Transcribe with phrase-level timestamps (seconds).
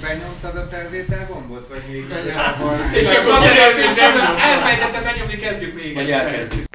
[0.00, 2.92] Benyomtad a felvétel gombot, vagy még nem?
[2.92, 3.42] És akkor
[4.38, 6.66] elfelejtettem megnyomni, kezdjük még Vagy elkezdjük.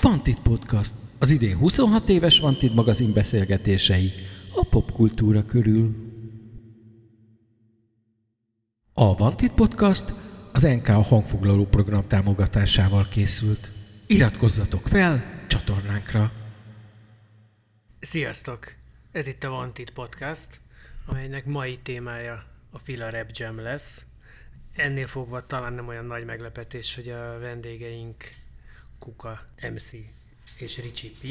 [0.00, 0.94] Vantid Podcast.
[1.18, 4.12] Az idén 26 éves Vantid magazin beszélgetései
[4.54, 5.96] a popkultúra körül.
[8.94, 10.14] A Vantid Podcast
[10.52, 13.70] az NK hangfoglaló program támogatásával készült.
[14.06, 16.32] Iratkozzatok fel csatornánkra!
[18.00, 18.72] Sziasztok!
[19.12, 20.48] Ez itt a Wanted Podcast,
[21.06, 24.00] amelynek mai témája a Fila Rap Jam lesz.
[24.76, 28.16] Ennél fogva talán nem olyan nagy meglepetés, hogy a vendégeink
[28.98, 29.40] Kuka
[29.72, 29.90] MC
[30.56, 31.24] és Ricsi P.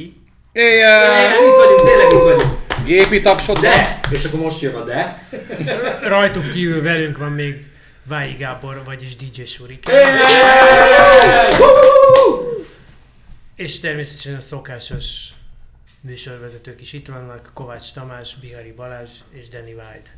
[0.51, 1.31] Éjjel!
[1.31, 2.85] Itt vagyunk, tényleg itt vagyunk.
[2.85, 3.99] Gépi tapsot De!
[4.11, 5.27] És akkor most jön a de.
[6.01, 7.65] Rajtuk kívül velünk van még
[8.03, 9.89] Vái Gábor, vagyis DJ Surik.
[13.55, 15.35] És természetesen a szokásos
[16.01, 20.17] műsorvezetők is itt vannak, Kovács Tamás, Bihari Balázs és Danny White.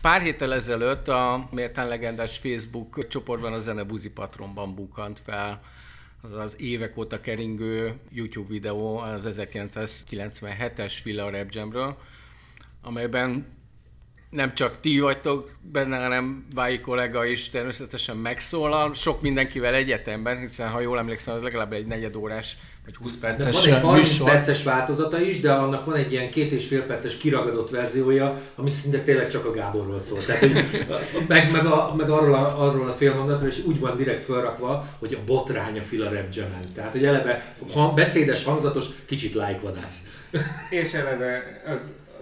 [0.00, 5.60] Pár héttel ezelőtt a méltán legendás Facebook csoportban a Zene Buzi Patronban bukant fel
[6.22, 11.96] az az évek óta keringő YouTube videó az 1997-es Fila Rap Jamről,
[12.82, 13.56] amelyben
[14.30, 20.70] nem csak ti vagytok benne, hanem Vái kollega is természetesen megszólal, sok mindenkivel egyetemben, hiszen
[20.70, 24.30] ha jól emlékszem, az legalább egy negyedórás vagy 20 De perces van egy 30 műsor.
[24.30, 28.70] perces változata is, de annak van egy ilyen két és fél perces kiragadott verziója, ami
[28.70, 30.24] szinte tényleg csak a Gáborról szól.
[30.24, 30.52] Tehát, hogy,
[31.28, 35.14] meg, meg, a, meg arról, a, arról a félmondatról, és úgy van direkt felrakva, hogy
[35.14, 36.72] a botrány a Fila Rap Jam-en.
[36.74, 40.08] Tehát, hogy eleve ha, beszédes, hangzatos, kicsit lájkvadász.
[40.70, 41.80] És eleve az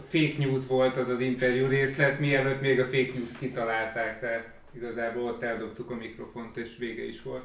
[0.09, 5.23] fake news volt az az interjú részlet, mielőtt még a fake news kitalálták, tehát igazából
[5.23, 7.45] ott eldobtuk a mikrofont, és vége is volt.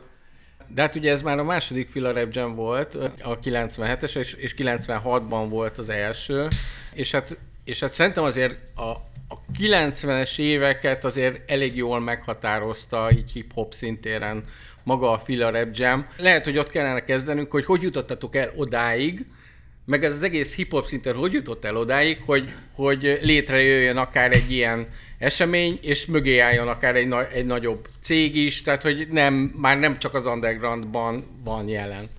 [0.73, 4.55] De hát ugye ez már a második Fila Rap Jam volt, a 97-es, és, és
[4.58, 6.47] 96-ban volt az első,
[6.94, 8.89] és hát, és hát szerintem azért a,
[9.27, 14.43] a 90-es éveket azért elég jól meghatározta így hip-hop szintéren
[14.83, 16.08] maga a Fila Rap Jam.
[16.17, 19.26] Lehet, hogy ott kellene kezdenünk, hogy hogy jutottatok el odáig,
[19.91, 24.52] meg ez az egész hip-hop szinten hogy jutott el odáig, hogy, hogy létrejöjjön akár egy
[24.52, 24.87] ilyen
[25.17, 29.79] esemény, és mögé álljon akár egy, na- egy nagyobb cég is, tehát hogy nem, már
[29.79, 32.09] nem csak az undergroundban van jelen.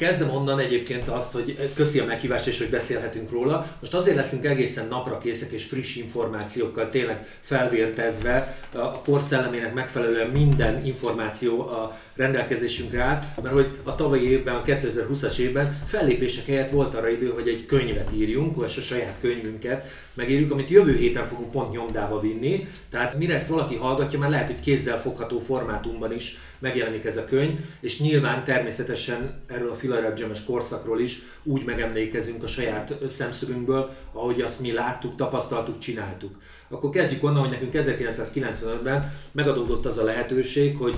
[0.00, 3.66] Kezdem onnan egyébként azt, hogy köszi a meghívást és hogy beszélhetünk róla.
[3.80, 10.30] Most azért leszünk egészen napra készek és friss információkkal tényleg felvértezve, a kor szellemének megfelelően
[10.30, 16.70] minden információ a rendelkezésünkre áll, mert hogy a tavalyi évben, a 2020-as évben fellépések helyett
[16.70, 19.90] volt arra idő, hogy egy könyvet írjunk, és a saját könyvünket
[20.20, 22.68] megírjuk, amit jövő héten fogunk pont nyomdába vinni.
[22.90, 27.24] Tehát mire ezt valaki hallgatja, már lehet, hogy kézzel fogható formátumban is megjelenik ez a
[27.24, 33.90] könyv, és nyilván természetesen erről a Filarab Jam-es korszakról is úgy megemlékezünk a saját szemszögünkből,
[34.12, 36.40] ahogy azt mi láttuk, tapasztaltuk, csináltuk.
[36.68, 40.96] Akkor kezdjük onnan, hogy nekünk 1995-ben megadódott az a lehetőség, hogy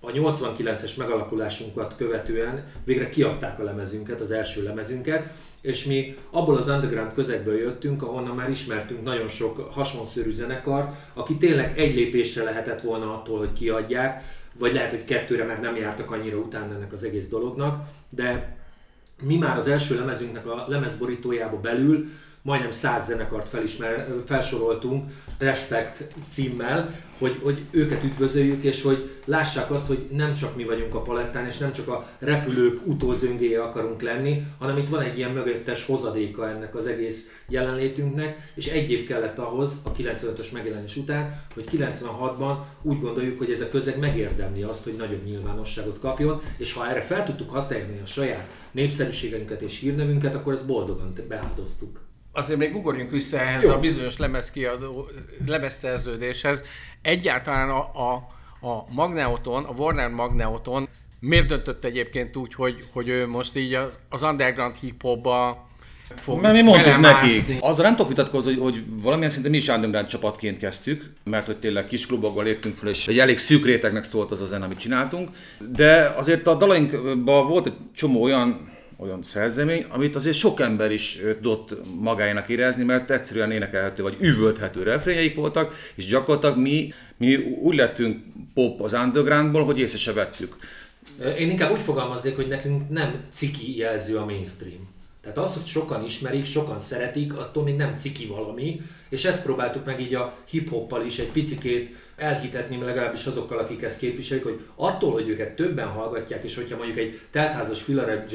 [0.00, 6.68] a 89-es megalakulásunkat követően végre kiadták a lemezünket, az első lemezünket, és mi abból az
[6.68, 12.80] underground közegből jöttünk, ahonnan már ismertünk nagyon sok hasonszörű zenekart, aki tényleg egy lépésre lehetett
[12.80, 17.04] volna attól, hogy kiadják, vagy lehet, hogy kettőre, mert nem jártak annyira utána ennek az
[17.04, 18.56] egész dolognak, de
[19.22, 22.08] mi már az első lemezünknek a lemezborítójába belül
[22.42, 25.04] majdnem száz zenekart felismer, felsoroltunk
[25.38, 30.94] Respect címmel, hogy, hogy őket üdvözöljük, és hogy lássák azt, hogy nem csak mi vagyunk
[30.94, 35.30] a palettán, és nem csak a repülők utózöngéje akarunk lenni, hanem itt van egy ilyen
[35.30, 41.42] mögöttes hozadéka ennek az egész jelenlétünknek, és egy év kellett ahhoz, a 95-ös megjelenés után,
[41.54, 46.72] hogy 96-ban úgy gondoljuk, hogy ez a közeg megérdemli azt, hogy nagyobb nyilvánosságot kapjon, és
[46.72, 52.08] ha erre fel tudtuk használni a saját népszerűségünket és hírnevünket, akkor ezt boldogan beáldoztuk.
[52.32, 53.70] Azért még ugorjunk vissza ehhez Jó.
[53.70, 55.08] a bizonyos lemezkiadó,
[55.46, 56.62] lemezszerződéshez.
[57.02, 58.12] Egyáltalán a, a,
[58.68, 60.88] a Magneoton, a Warner Magneoton
[61.20, 63.74] miért döntött egyébként úgy, hogy, hogy ő most így
[64.08, 65.68] az, underground hip-hopba
[66.16, 67.56] fog Mert mi mondtuk nekik.
[67.60, 71.56] Azzal nem tudok vitatkozni, hogy, hogy valamilyen szinten mi is underground csapatként kezdtük, mert hogy
[71.56, 74.78] tényleg kis klubokban léptünk fel, és egy elég szűk rétegnek szólt az a zene, amit
[74.78, 75.28] csináltunk.
[75.72, 78.68] De azért a dalainkban volt egy csomó olyan
[79.00, 84.82] olyan szerzemény, amit azért sok ember is tudott magáénak érezni, mert egyszerűen énekelhető vagy üvölthető
[84.82, 88.24] refrényeik voltak, és gyakorlatilag mi, mi úgy lettünk
[88.54, 90.56] pop az undergroundból, hogy észre se vettük.
[91.38, 94.88] Én inkább úgy fogalmaznék, hogy nekünk nem ciki jelző a mainstream.
[95.22, 99.84] Tehát az, hogy sokan ismerik, sokan szeretik, attól még nem ciki valami, és ezt próbáltuk
[99.84, 105.12] meg így a hip-hoppal is egy picikét elhitetni, legalábbis azokkal, akik ezt képviselik, hogy attól,
[105.12, 108.28] hogy őket többen hallgatják, és hogyha mondjuk egy teltházas Filarep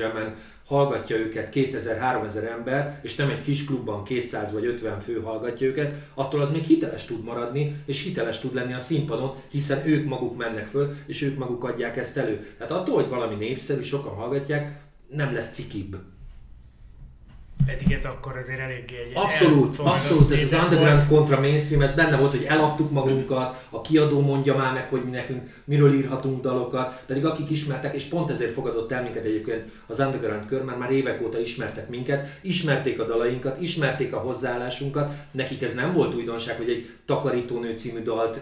[0.66, 5.94] hallgatja őket 2000-3000 ember, és nem egy kis klubban 200 vagy 50 fő hallgatja őket,
[6.14, 10.38] attól az még hiteles tud maradni, és hiteles tud lenni a színpadon, hiszen ők maguk
[10.38, 12.48] mennek föl, és ők maguk adják ezt elő.
[12.58, 15.96] Tehát attól, hogy valami népszerű, sokan hallgatják, nem lesz cikibb.
[17.66, 21.08] Pedig ez akkor azért eléggé egy Abszolút, abszolút, ez az underground volt.
[21.08, 25.12] kontra mainstream, ez benne volt, hogy eladtuk magunkat, a kiadó mondja már meg, hogy mi
[25.12, 30.00] nekünk miről írhatunk dalokat, pedig akik ismertek, és pont ezért fogadott el minket egyébként az
[30.00, 35.62] underground kör, mert már évek óta ismertek minket, ismerték a dalainkat, ismerték a hozzáállásunkat, nekik
[35.62, 38.40] ez nem volt újdonság, hogy egy Takarítónő című dalt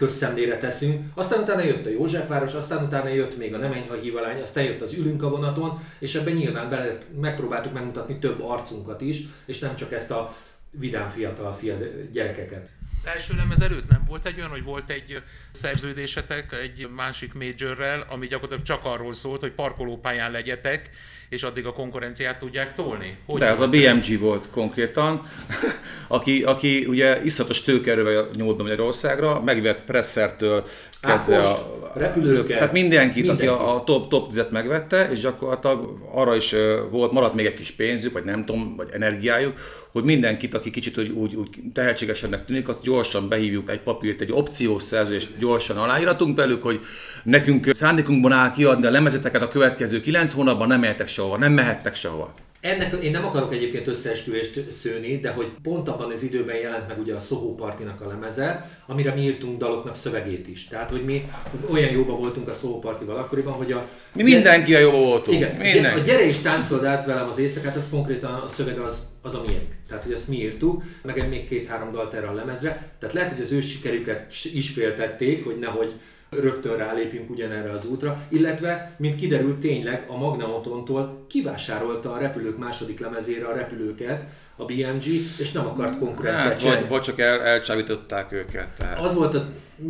[0.00, 1.04] közszemlére teszünk.
[1.14, 4.80] Aztán utána jött a Józsefváros, aztán utána jött még a Nem enyha hívalány, aztán jött
[4.80, 9.76] az Ülünk a vonaton, és ebben nyilván bele, megpróbáltuk megmutatni több arcunkat is, és nem
[9.76, 10.34] csak ezt a
[10.70, 11.76] vidám fiatal fia
[12.12, 12.68] gyerekeket.
[13.02, 18.04] Az első lemez előtt nem volt egy olyan, hogy volt egy szerződésetek egy másik majorrel,
[18.08, 20.90] ami gyakorlatilag csak arról szólt, hogy parkolópályán legyetek,
[21.28, 23.16] és addig a konkurenciát tudják tolni?
[23.26, 24.08] Hogy De az a volt ez?
[24.08, 25.22] BMG volt konkrétan,
[26.08, 30.66] aki, aki ugye iszatos tőkerővel nyúlt be Magyarországra, megvett Pressertől
[31.00, 31.60] kezdve Ákost,
[31.94, 33.48] a repülőket, Tehát mindenkit, mindenkit.
[33.48, 36.54] aki a, a top, top 10-et megvette, és gyakorlatilag arra is
[36.90, 39.58] volt, maradt még egy kis pénzük, vagy nem tudom, vagy energiájuk,
[39.92, 44.32] hogy mindenkit, aki kicsit úgy, úgy, úgy tehetségesebbnek tűnik, azt gyorsan behívjuk egy papírt, egy
[44.32, 46.80] opciós szerződést gyorsan aláíratunk velük, hogy
[47.22, 51.94] nekünk szándékunkban áll kiadni a lemezeteket a következő kilenc hónapban, nem mehetek sehova, nem mehettek
[51.94, 52.34] sehova.
[52.60, 56.98] Ennek én nem akarok egyébként összeesküvést szőni, de hogy pont abban az időben jelent meg
[56.98, 60.68] ugye a Soho Partinak a lemeze, amire mi írtunk daloknak szövegét is.
[60.68, 61.30] Tehát, hogy mi
[61.70, 63.88] olyan jóba voltunk a Soho Partival akkoriban, hogy a...
[64.12, 65.36] Mi mindenki a jó voltunk.
[65.36, 66.00] Igen, mindenki.
[66.00, 69.42] a gyere és táncold át velem az éjszakát, az konkrétan a szöveg az, az a
[69.46, 69.74] miénk.
[69.88, 72.92] Tehát, hogy azt mi írtuk, meg még két-három dalt erre a lemezre.
[72.98, 75.92] Tehát lehet, hogy az ő sikerüket is féltették, hogy nehogy
[76.30, 83.00] rögtön rálépjünk ugyanerre az útra, illetve, mint kiderült tényleg, a Magnautontól kivásárolta a repülők második
[83.00, 84.22] lemezére a repülőket,
[84.56, 85.04] a BMG,
[85.38, 88.68] és nem akart konkurenciát Hát, vagy, vagy csak el, elcsábították őket.
[88.68, 88.98] Tehát.
[88.98, 89.48] Az volt, a,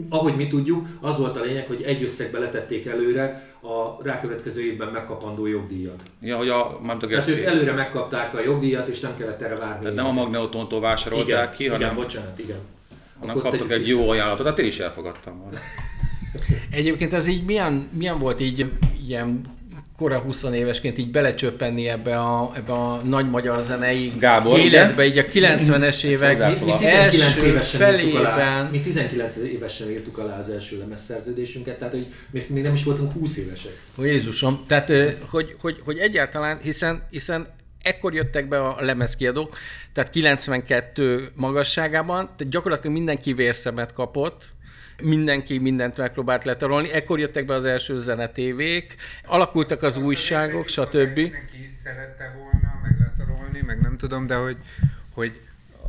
[0.09, 4.89] ahogy mi tudjuk, az volt a lényeg, hogy egy összegbe letették előre a rákövetkező évben
[4.89, 6.01] megkapandó jogdíjat.
[6.21, 9.81] Ja, hogy a, tudom, Tehát ők előre megkapták a jogdíjat, és nem kellett erre várni.
[9.81, 12.59] tehát nem a Magneutontól vásárolták igen, ki, igen, hanem, bocsánat, igen.
[13.19, 15.59] Akkor kaptak egy jó ajánlatot, hát én is elfogadtam volna.
[16.71, 18.67] Egyébként ez így milyen, milyen volt így
[19.06, 19.59] ilyen
[20.00, 25.05] kora 20 évesként így belecsöppenni ebbe a, ebbe a nagy magyar zenei Gábor, életbe, ugye?
[25.05, 26.67] így a 90-es évek hozzászól.
[26.67, 28.67] Mi 19 első évesen alá, felében.
[28.67, 33.12] mi 19 évesen írtuk alá az első lemezszerződésünket, tehát hogy még, még nem is voltunk
[33.12, 33.73] 20 évesek.
[33.99, 34.93] Ó, Jézusom, tehát
[35.29, 37.49] hogy, hogy, hogy egyáltalán, hiszen, hiszen
[37.83, 39.56] ekkor jöttek be a lemezkiadók,
[39.93, 44.55] tehát 92 magasságában, tehát gyakorlatilag mindenki vérszemet kapott,
[45.02, 51.17] mindenki mindent megpróbált letarolni, ekkor jöttek be az első zenetévék, alakultak az újságok, stb.
[51.19, 54.56] Neki szerette volna, meg letarolni, meg nem tudom, de hogy,
[55.14, 55.41] hogy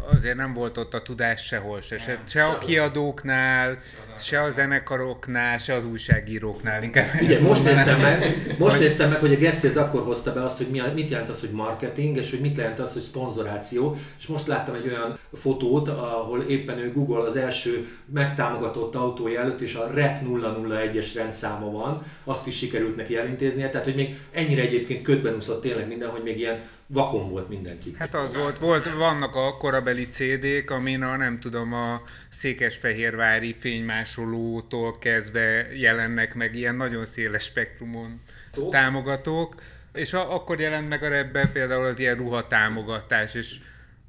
[0.10, 1.98] azért nem volt ott a tudás sehol se.
[1.98, 3.78] Se, se a kiadóknál,
[4.20, 6.84] se a zenekaroknál, se az újságíróknál.
[6.84, 10.58] Inkább ezt most néztem meg, most néztem meg, hogy a Geszti akkor hozta be azt,
[10.58, 14.28] hogy mi mit jelent az, hogy marketing, és hogy mit jelent az, hogy szponzoráció, és
[14.28, 19.76] most láttam egy olyan fotót, ahol éppen ő Google az első megtámogatott autója előtt, és
[19.76, 25.04] a REP 001-es rendszáma van, azt is sikerült neki elintéznie, tehát hogy még ennyire egyébként
[25.04, 26.60] ködben úszott tényleg minden, hogy még ilyen
[26.94, 27.96] vakon volt mindenki.
[27.98, 35.00] Hát az volt, volt, vannak a korabeli CD-k, amin a nem tudom, a székesfehérvári fénymásolótól
[35.00, 38.22] kezdve jelennek meg ilyen nagyon széles spektrumon
[38.52, 38.70] Szó?
[38.70, 39.56] támogatók,
[39.94, 43.56] és a, akkor jelent meg a repbe például az ilyen ruhatámogatás, és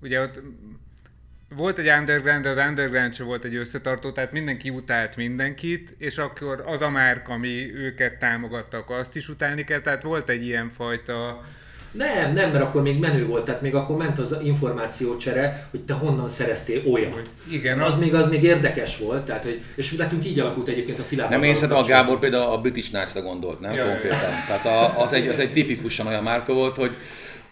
[0.01, 0.41] ugye ott
[1.55, 6.19] volt egy underground, de az underground sem volt egy összetartó, tehát mindenki utált mindenkit, és
[6.19, 10.45] akkor az a márka, ami őket támogatta, akkor azt is utálni kell, tehát volt egy
[10.45, 11.45] ilyen fajta
[11.93, 15.95] Nem, nem, mert akkor még menő volt, tehát még akkor ment az információcsere, hogy te
[15.95, 17.31] honnan szereztél olyat.
[17.51, 20.99] Igen, az, az- még az még érdekes volt, tehát, hogy, és nekünk így alakult egyébként
[20.99, 21.33] a filában.
[21.39, 23.73] Nem, én szerintem a Gábor például a British Knights-ra gondolt, nem?
[23.73, 24.19] Ja, ja, Konkrétan.
[24.47, 26.97] Tehát a, az, egy, az egy tipikusan olyan márka volt, hogy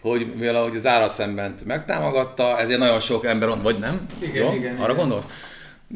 [0.01, 4.05] hogy mivel ahogy az ára szembent megtámogatta, ezért nagyon sok ember on, vagy nem?
[4.19, 4.53] Igen, Jó?
[4.53, 4.95] igen, Arra igen.
[4.95, 5.25] gondolsz?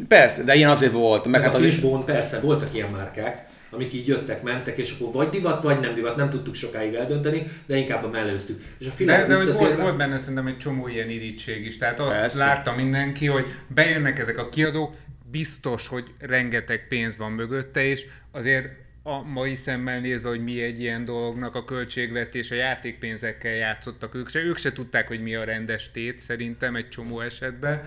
[0.07, 1.23] Persze, de ilyen azért volt.
[1.25, 3.45] Meg Meg hát a az is, Fishbone, persze, voltak ilyen márkák,
[3.75, 7.48] amik így jöttek, mentek, és akkor vagy divat, vagy nem divat, nem tudtuk sokáig eldönteni,
[7.65, 8.63] de inkább a mellőztük.
[8.79, 9.82] És a De, filák de hogy volt, visszatérve...
[9.82, 11.77] volt benne szerintem egy csomó ilyen irítség is.
[11.77, 12.46] Tehát azt Persze.
[12.46, 14.94] látta mindenki, hogy bejönnek ezek a kiadók,
[15.32, 18.67] biztos, hogy rengeteg pénz van mögötte, és azért
[19.03, 24.29] a mai szemmel nézve, hogy mi egy ilyen dolognak a költségvetés, a játékpénzekkel játszottak ők
[24.29, 27.84] se, ők se tudták, hogy mi a rendes tét szerintem egy csomó esetben.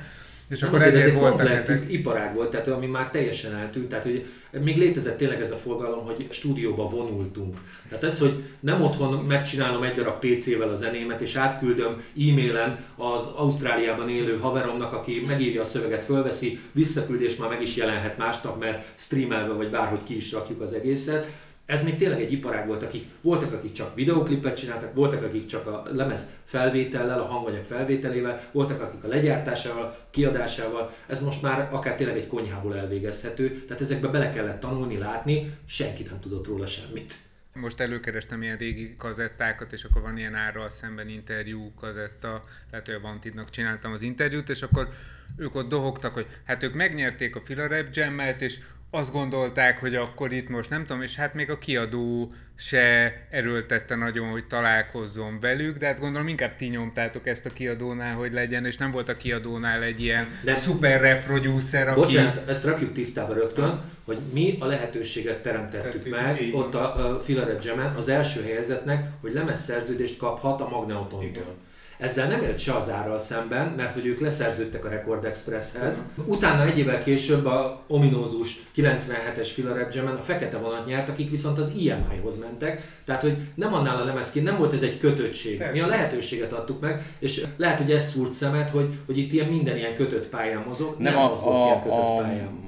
[0.49, 1.93] És Nem akkor azért ez ezért voltak komplet ezek.
[1.93, 4.26] iparág volt, tehát ami már teljesen eltűnt, tehát hogy
[4.62, 7.57] még létezett tényleg ez a fogalom, hogy stúdióba vonultunk.
[7.88, 13.26] Tehát ez, hogy nem otthon megcsinálom egy darab PC-vel a zenémet, és átküldöm e-mailen az
[13.37, 18.59] Ausztráliában élő haveromnak, aki megírja a szöveget, fölveszi, visszaküld, és már meg is jelenhet másnap,
[18.59, 21.26] mert streamelve vagy bárhogy ki is rakjuk az egészet.
[21.68, 25.66] Ez még tényleg egy iparág volt, akik voltak, akik csak videoklipet csináltak, voltak, akik csak
[25.66, 30.94] a lemez felvétellel, a hanganyag felvételével, voltak, akik a legyártásával, kiadásával.
[31.06, 36.02] Ez most már akár tényleg egy konyhából elvégezhető, tehát ezekbe bele kellett tanulni, látni, senki
[36.02, 37.14] nem tudott róla semmit.
[37.52, 42.94] Most előkerestem ilyen régi kazettákat, és akkor van ilyen árral szemben interjú kazetta, lehet, hogy
[42.94, 44.88] a Vantidnak csináltam az interjút, és akkor
[45.37, 48.58] ők ott dohogtak, hogy hát ők megnyerték a Fila Rap Jam-et, és
[48.90, 53.97] azt gondolták, hogy akkor itt most nem tudom, és hát még a kiadó se erőltette
[53.97, 58.66] nagyon, hogy találkozzon velük, de hát gondolom inkább ti nyomtátok ezt a kiadónál, hogy legyen,
[58.66, 62.00] és nem volt a kiadónál egy ilyen De- szuper rap producer, aki...
[62.00, 67.14] Bocsánat, ezt rakjuk tisztába rögtön, hogy mi a lehetőséget teremtettük Tettük, meg így ott a,
[67.14, 71.57] a Filaret az első helyezetnek, hogy lemezszerződést kaphat a Magnetontól.
[71.99, 75.97] Ezzel nem élt se az árral szemben, mert hogy ők leszerződtek a Record Expresshez.
[76.25, 81.59] Utána egy évvel később a ominózus 97-es Filaret Jam-en a fekete vonat nyert, akik viszont
[81.59, 83.00] az EMI-hoz mentek.
[83.05, 85.64] Tehát, hogy nem annál a lemezként, nem volt ez egy kötöttség.
[85.73, 89.49] Mi a lehetőséget adtuk meg, és lehet, hogy ez szúrt szemet, hogy, hogy itt ilyen
[89.49, 90.95] minden ilyen kötött pályán mozog.
[90.99, 92.67] Nem, mozog a, ilyen a, kötött a pályán.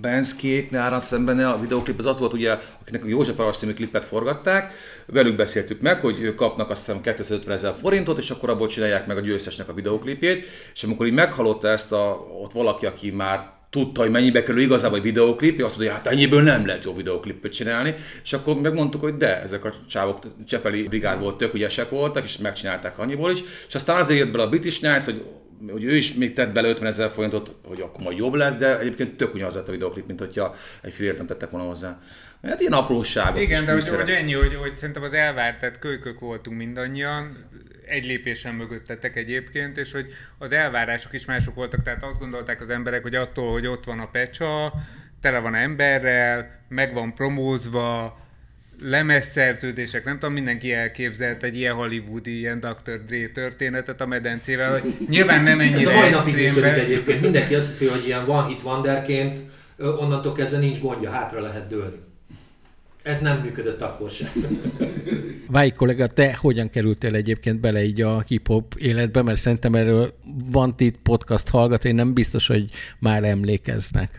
[0.00, 4.04] Benskék nára szemben a videoklip az az volt, ugye, akinek a József Aras című klipet
[4.04, 4.72] forgatták,
[5.06, 9.16] velük beszéltük meg, hogy kapnak azt hiszem 250 ezer forintot, és akkor abból csinálják meg
[9.16, 14.00] a győztesnek a videoklipjét, és amikor így meghallotta ezt a, ott valaki, aki már tudta,
[14.00, 17.52] hogy mennyibe kerül igazából egy videoklip, azt mondja, hogy hát ennyiből nem lehet jó videoklipet
[17.52, 22.24] csinálni, és akkor megmondtuk, hogy de, ezek a csávok Csepeli brigád volt, tök ügyesek voltak,
[22.24, 23.38] és megcsinálták annyiból is,
[23.68, 25.24] és aztán azért jött bele a British Nights, hogy
[25.70, 28.78] hogy ő is még tett bele 50 ezer forintot, hogy akkor majd jobb lesz, de
[28.78, 31.98] egyébként tök ugyanaz lett a videoklip, mint hogyha egy filért nem tettek volna hozzá.
[32.42, 36.20] Hát ilyen apróságok Igen, de hogy, hogy ennyi, hogy, hogy szerintem az elvárt, tehát kölykök
[36.20, 37.36] voltunk mindannyian,
[37.86, 40.06] egy lépésen mögöttetek egyébként, és hogy
[40.38, 43.98] az elvárások is mások voltak, tehát azt gondolták az emberek, hogy attól, hogy ott van
[43.98, 44.72] a pecsa,
[45.20, 48.18] tele van emberrel, meg van promózva,
[48.80, 53.04] lemezszerződések, nem tudom, mindenki elképzelt egy ilyen hollywoodi, ilyen Dr.
[53.06, 57.20] Dre történetet a medencével, hogy nyilván nem ennyire Ez a mai napig működik egyébként.
[57.20, 59.38] Mindenki azt hiszi, hogy ilyen one hit wonderként
[59.76, 61.96] onnantól kezdve nincs gondja, hátra lehet dőlni.
[63.02, 64.28] Ez nem működött akkor sem.
[65.46, 70.18] Váj kollega, te hogyan kerültél egyébként bele így a hip-hop életbe, mert szerintem erről
[70.50, 74.18] van itt podcast hallgat, én nem biztos, hogy már emlékeznek.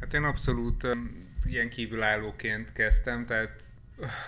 [0.00, 0.88] Hát én abszolút
[1.52, 3.62] ilyen kívülállóként kezdtem, tehát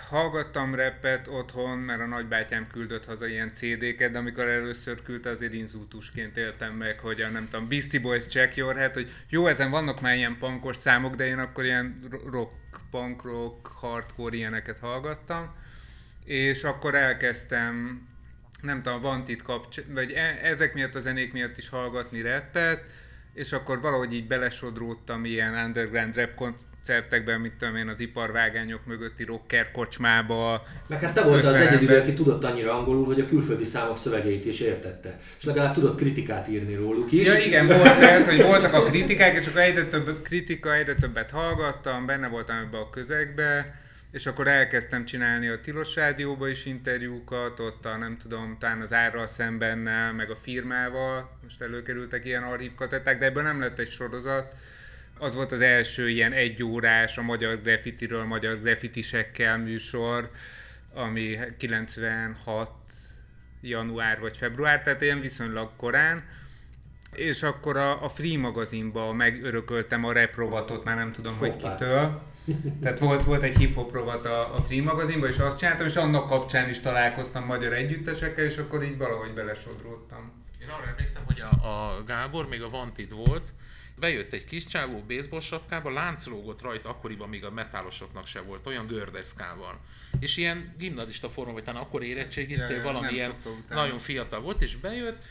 [0.09, 5.53] hallgattam rappet otthon, mert a nagybátyám küldött haza ilyen CD-ket, de amikor először küldte, azért
[5.53, 9.69] inzultusként éltem meg, hogy a nem tudom, Beastie Boys Check Your Head, hogy jó, ezen
[9.69, 12.51] vannak már ilyen punkos számok, de én akkor ilyen ro- rock,
[12.91, 15.55] punk rock, hardcore ilyeneket hallgattam,
[16.25, 18.01] és akkor elkezdtem
[18.61, 22.83] nem tudom, van itt kapcs, vagy e- ezek miatt a zenék miatt is hallgatni rappet,
[23.33, 26.35] és akkor valahogy így belesodródtam ilyen underground rap
[26.85, 30.63] koncertekben, mit tudom én, az iparvágányok mögötti rocker kocsmába.
[30.87, 33.97] Meg hát te voltál az 50 egyedül, aki tudott annyira angolul, hogy a külföldi számok
[33.97, 35.19] szövegeit is értette.
[35.37, 37.27] És legalább tudott kritikát írni róluk is.
[37.27, 41.31] Ja igen, volt ez, hogy voltak a kritikák, és akkor egyre több kritika, egyre többet
[41.31, 47.59] hallgattam, benne voltam ebbe a közegbe, és akkor elkezdtem csinálni a Tilos Rádióba is interjúkat,
[47.59, 53.19] ott a nem tudom, talán az árral szembennel, meg a firmával, most előkerültek ilyen archívkazetták,
[53.19, 54.53] de ebből nem lett egy sorozat.
[55.23, 60.31] Az volt az első ilyen egyórás a magyar graffitiről, magyar graffitisekkel műsor,
[60.93, 62.69] ami 96
[63.61, 66.23] január vagy február, tehát ilyen viszonylag korán.
[67.13, 71.71] És akkor a, a Free magazinba megörököltem a rap rovatot, már nem tudom, hogy Hoppá.
[71.71, 72.21] kitől.
[72.81, 76.27] Tehát volt, volt egy hip-hop rovat a, a Free magazinban, és azt csináltam, és annak
[76.27, 80.31] kapcsán is találkoztam magyar együttesekkel, és akkor így valahogy belesodródtam.
[80.61, 83.53] Én arra emlékszem, hogy a, a Gábor még a Vantid volt,
[83.95, 88.87] bejött egy kis csávó baseball sapkába, láncológott rajta akkoriban, még a metálosoknak se volt, olyan
[88.87, 89.79] gördeszkával.
[90.19, 93.81] És ilyen gimnazista forma, vagy talán akkor érettségiztél, Ja, ja, valami nem ilyen sokkal utána.
[93.81, 95.23] nagyon fiatal volt, és bejött,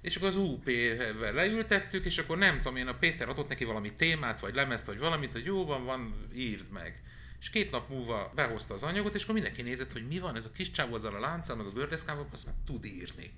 [0.00, 3.92] és akkor az UP-vel leültettük, és akkor nem tudom én, a Péter adott neki valami
[3.92, 7.02] témát, vagy lemezt, vagy valamit, hogy jó van, van, írd meg.
[7.40, 10.44] És két nap múlva behozta az anyagot, és akkor mindenki nézett, hogy mi van, ez
[10.44, 13.30] a kis csávó azzal a lánccal, meg a gördeszkával, azt tud írni.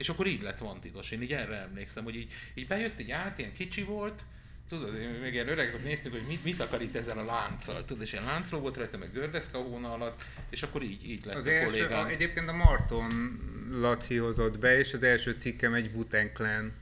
[0.00, 1.10] És akkor így lett vantidos.
[1.10, 4.22] Én így erre emlékszem, hogy így, így bejött, így át, ilyen kicsi volt,
[4.68, 8.02] tudod, még ilyen öregek ott néztük, hogy mit, mit akar itt ezzel a lánccal, tudod,
[8.02, 11.46] és ilyen láncról volt rajta, meg gördeszka hóna alatt, és akkor így, így lett Az
[11.46, 12.06] a első, kollégánk.
[12.06, 13.38] a, egyébként a Marton
[13.70, 16.04] Laci hozott be, és az első cikkem egy wu
[16.34, 16.72] Clan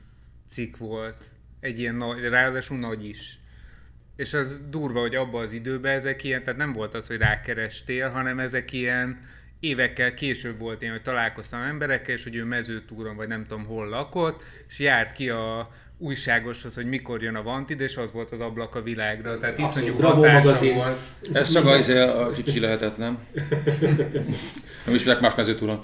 [0.51, 1.29] cikk volt.
[1.59, 3.39] Egy ilyen nagy, ráadásul nagy is.
[4.15, 8.09] És az durva, hogy abban az időben ezek ilyen, tehát nem volt az, hogy rákerestél,
[8.09, 9.27] hanem ezek ilyen
[9.59, 13.87] évekkel később volt ilyen, hogy találkoztam emberekkel, és hogy ő mezőtúron, vagy nem tudom hol
[13.87, 18.39] lakott, és járt ki a újságoshoz, hogy mikor jön a Vantid, és az volt az
[18.39, 19.39] ablak a világra.
[19.39, 20.75] Tehát iszonyú Bravo magazin.
[20.75, 20.99] volt.
[21.33, 23.27] Ez csak az a kicsi lehetett, nem?
[24.85, 25.79] Nem ismerek más mezőtúron.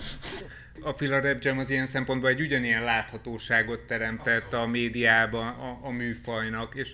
[0.82, 5.90] a Fila Rap Jam az ilyen szempontból egy ugyanilyen láthatóságot teremtett a médiában a, a
[5.92, 6.94] műfajnak, és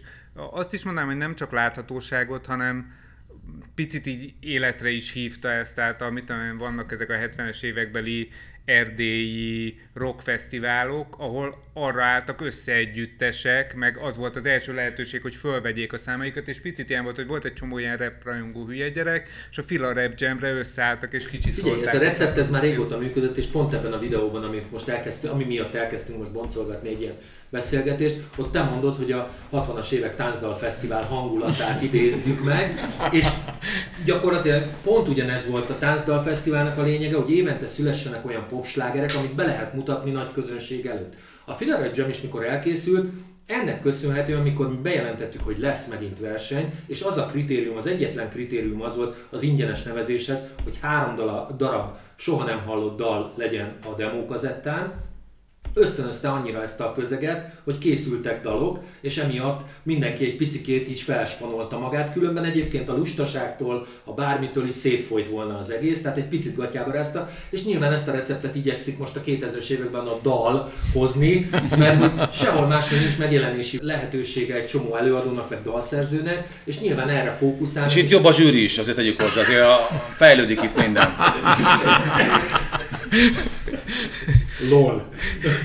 [0.51, 2.99] azt is mondanám, hogy nem csak láthatóságot, hanem
[3.75, 8.29] picit így életre is hívta ezt, tehát amit tudom, vannak ezek a 70-es évekbeli
[8.65, 15.93] erdélyi rockfesztiválok, ahol arra álltak össze együttesek, meg az volt az első lehetőség, hogy fölvegyék
[15.93, 19.29] a számaikat, és picit ilyen volt, hogy volt egy csomó ilyen rap rajongó hülye gyerek,
[19.51, 22.97] és a Fila Rap Jamre összeálltak, és kicsi Figyelj, ez a recept ez már régóta
[22.97, 27.01] működött, és pont ebben a videóban, amit most elkezdtünk, ami miatt elkezdtünk most boncolgatni egy
[27.01, 27.15] ilyen
[27.51, 33.27] beszélgetést, ott te mondod, hogy a 60-as évek táncdal fesztivál hangulatát idézzük meg, és
[34.05, 39.35] gyakorlatilag pont ugyanez volt a táncdal fesztiválnak a lényege, hogy évente szülessenek olyan popslágerek, amit
[39.35, 41.13] be lehet mutatni nagy közönség előtt.
[41.45, 43.11] A Filaret Jam is mikor elkészült,
[43.45, 48.29] ennek köszönhetően, amikor mi bejelentettük, hogy lesz megint verseny, és az a kritérium, az egyetlen
[48.29, 51.15] kritérium az volt az ingyenes nevezéshez, hogy három
[51.57, 54.93] darab soha nem hallott dal legyen a demókazettán,
[55.73, 61.79] ösztönözte annyira ezt a közeget, hogy készültek dalok, és emiatt mindenki egy picikét is felspanolta
[61.79, 66.55] magát, különben egyébként a lustaságtól, a bármitől is szétfolyt volna az egész, tehát egy picit
[66.55, 71.49] gatyába rázta, és nyilván ezt a receptet igyekszik most a 2000-es években a dal hozni,
[71.77, 77.31] mert hogy sehol máshol nincs megjelenési lehetősége egy csomó előadónak, meg dalszerzőnek, és nyilván erre
[77.31, 77.85] fókuszál.
[77.85, 81.13] És itt jobb a zsűri is, azért tegyük hozzá, azért a, fejlődik itt minden.
[84.69, 85.09] LOL.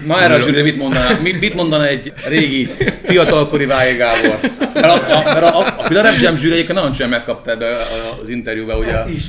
[0.07, 2.71] Na erre a zsűri mit mondana, mit, mit mondana egy régi
[3.05, 4.39] fiatalkori Vájé Gábor?
[4.75, 7.77] Mert a, a, mert a, a, a Filarep Jam zsűri egyébként nagyon csúnyán megkapta ebbe
[8.23, 8.99] az interjúba, ugye.
[8.99, 9.23] Ezt is.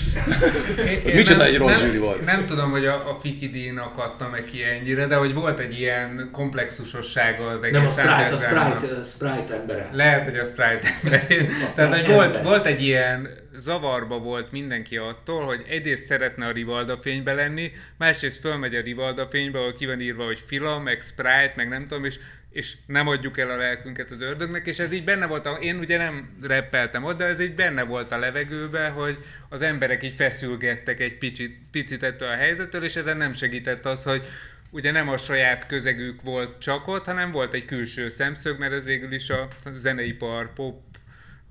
[0.78, 2.26] Én- én Micsoda nem- egy rossz nem, zsűri volt.
[2.26, 5.80] Nem tudom, hogy a, a Fiki díjnak adta meg ki ennyire, de hogy volt egy
[5.80, 8.38] ilyen komplexusossága az egész Nem a Sprite, a.
[8.38, 9.90] Sprite, Sprite embere.
[9.94, 11.50] Lehet, hogy a Sprite emberén.
[11.68, 16.52] A Tehát, hogy volt, volt egy ilyen zavarba volt mindenki attól, hogy egyrészt szeretne a
[16.52, 21.02] Rivalda fénybe lenni, másrészt fölmegy a Rivalda fénybe, ahol ki van írva, hogy Fila, meg
[21.02, 22.20] Sprite, meg nem tudom, és,
[22.52, 25.78] és nem adjuk el a lelkünket az ördögnek, és ez így benne volt, a, én
[25.78, 29.18] ugye nem reppeltem ott, de ez így benne volt a levegőbe, hogy
[29.50, 34.04] az emberek így feszülgettek egy picit, picit ettől a helyzettől, és ezen nem segített az,
[34.04, 34.26] hogy
[34.70, 38.86] ugye nem a saját közegük volt csak ott, hanem volt egy külső szemszög, mert ez
[38.86, 40.87] végül is a zeneipar, pop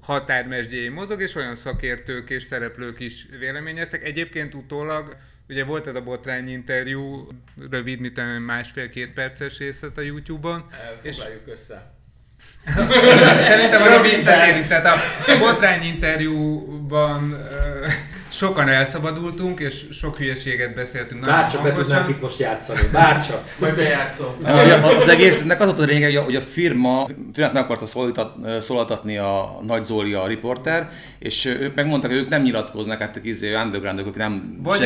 [0.07, 4.05] határmesdjéjén mozog, és olyan szakértők és szereplők is véleményeztek.
[4.05, 5.17] Egyébként utólag,
[5.49, 7.29] ugye volt ez a botrány interjú,
[7.71, 10.67] rövid, mint másfél-két perces részlet a YouTube-on,
[11.03, 11.95] és Foglaljuk össze.
[13.49, 17.49] Szerintem arra visszatérünk, tehát a botrány interjúban
[18.37, 21.25] sokan elszabadultunk, és sok hülyeséget beszéltünk.
[21.25, 22.81] Bárcsak be tudnánk itt most játszani.
[22.93, 23.43] Bárcsak.
[23.61, 24.35] Majd bejátszom.
[24.99, 27.85] Az egésznek az volt a lényeg, hogy a, firma, firmát meg akarta
[28.61, 33.55] szólaltatni a Nagy Zoli, a riporter, és ők megmondták, hogy ők nem nyilatkoznak, hát izé,
[33.55, 34.81] undergroundok, ők nem az,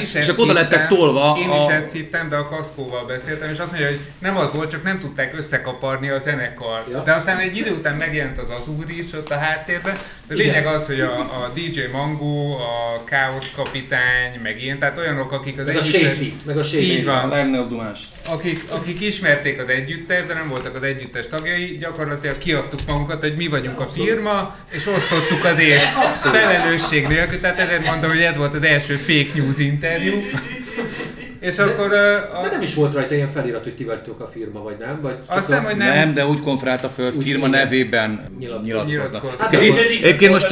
[0.00, 1.56] is És akkor oda lettek tolva Én a...
[1.56, 4.82] is ezt hittem, de a Kaszkóval beszéltem, és azt mondja, hogy nem az volt, csak
[4.82, 6.84] nem tudták összekaparni a zenekar.
[6.90, 7.02] Ja.
[7.02, 9.94] De aztán egy idő után megjelent az Azúr is ott a háttérben.
[10.26, 10.46] De a Igen.
[10.46, 15.58] lényeg az, hogy a, a DJ Mango, a Káosz kapitány, meg ilyen, tehát olyanok, akik
[15.58, 17.02] az Meg a együttes- Shacy, meg a Shacy.
[17.04, 17.54] Van.
[17.54, 17.98] A dumás.
[18.28, 23.36] akik, akik ismerték az együttest, de nem voltak az együttes tagjai, gyakorlatilag kiadtuk magunkat, hogy
[23.36, 25.84] mi vagyunk a firma, és osztottuk az ért
[26.16, 30.12] felelősség nélkül, tehát ezért mondom, hogy ez volt az első fake news interjú.
[31.46, 34.26] És akkor ö, De a, nem is volt rajta ilyen felirat, hogy ti vagytok a
[34.26, 34.98] firma, vagy nem?
[35.00, 35.68] Vagy csak azt hiszem, a...
[35.68, 35.94] hogy Nem.
[35.94, 36.14] nem.
[36.14, 37.60] de úgy konferálta föl, Úgy firma igen.
[37.60, 38.26] nevében
[38.62, 39.40] Nyilatkoznak.
[39.40, 40.50] Hát Egyébként, akkor- most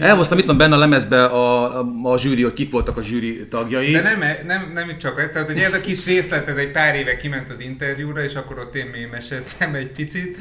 [0.00, 3.46] elhoztam itt van benne a lemezbe a, a, a zsűri, hogy kik voltak a zsűri
[3.48, 3.90] tagjai.
[3.92, 6.94] De nem, nem, nem csak ez, tehát hogy ez a kis részlet, ez egy pár
[6.94, 10.36] éve kiment az interjúra, és akkor ott én mémesedtem egy picit.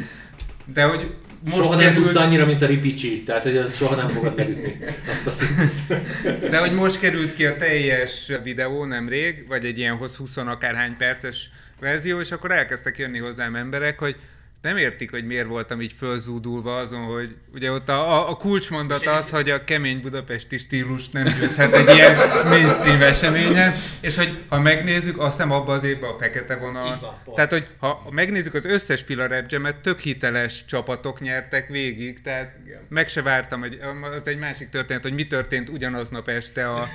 [0.74, 1.10] De hogy
[1.44, 4.36] most Soha nem került- tudsz annyira, mint a Ripicsi, tehát hogy az soha nem fogod
[4.36, 4.78] megütni
[5.10, 6.50] azt a szintet.
[6.50, 11.50] De hogy most került ki a teljes videó nemrég, vagy egy ilyen 20 akárhány perces
[11.80, 14.16] verzió, és akkor elkezdtek jönni hozzám emberek, hogy
[14.62, 19.30] nem értik, hogy miért voltam így fölzúdulva azon, hogy ugye ott a, a, kulcsmondat az,
[19.30, 22.16] hogy a kemény budapesti stílus nem győzhet egy ilyen
[22.46, 27.00] mainstream eseményen, és hogy ha megnézzük, azt hiszem abban az évben a fekete vonal.
[27.26, 32.22] Van, tehát, hogy ha megnézzük az összes Fila Rap Jam-et, tök hiteles csapatok nyertek végig,
[32.22, 32.56] tehát
[32.90, 33.80] meg se vártam, hogy
[34.16, 36.88] az egy másik történet, hogy mi történt ugyanaznap este a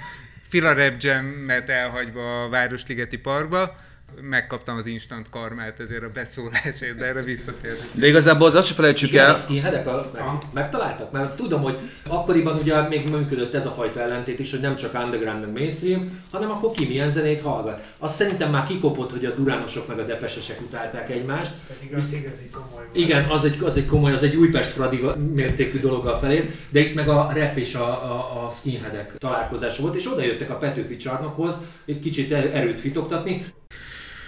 [0.49, 3.77] Fila Rap Jam-et elhagyva a Városligeti Parkba,
[4.21, 7.83] megkaptam az instant karmát ezért a beszólásért, de erre visszatérünk.
[7.93, 10.23] De igazából az azt se felejtsük el, a skinheadek meg,
[10.53, 11.13] megtaláltak?
[11.13, 14.95] Mert tudom, hogy akkoriban ugye még működött ez a fajta ellentét is, hogy nem csak
[15.05, 17.83] underground meg mainstream, hanem akkor ki milyen zenét hallgat.
[17.99, 21.53] Azt szerintem már kikopott, hogy a duránosok meg a depesesek utálták egymást.
[21.89, 22.97] Igaz, igazi komoly volt.
[22.97, 25.01] Igen, az egy, az egy komoly, az egy Újpest Fradi
[25.35, 29.83] mértékű dolog a felé, de itt meg a rap és a, a, a skinheadek találkozása
[29.83, 33.45] volt, és oda jöttek a Petőfi csarnokhoz egy kicsit er- erőt fitoktatni.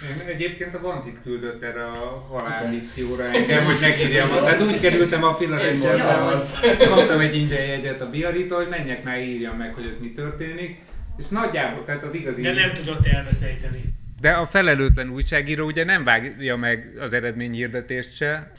[0.09, 4.29] Én egyébként a Vantit küldött erre a halálmisszióra engem, hogy megírjam.
[4.29, 9.21] Tehát úgy kerültem a Philadelphia-be, hogy kaptam egy ingyen jegyet a Biaritól, hogy menjek már
[9.21, 10.79] írjam meg, hogy ott mi történik.
[11.17, 12.41] És nagyjából, tehát az igazi...
[12.41, 13.83] De nem tudott elveszejteni.
[14.21, 18.51] De a felelőtlen újságíró ugye nem vágja meg az eredményhirdetést se,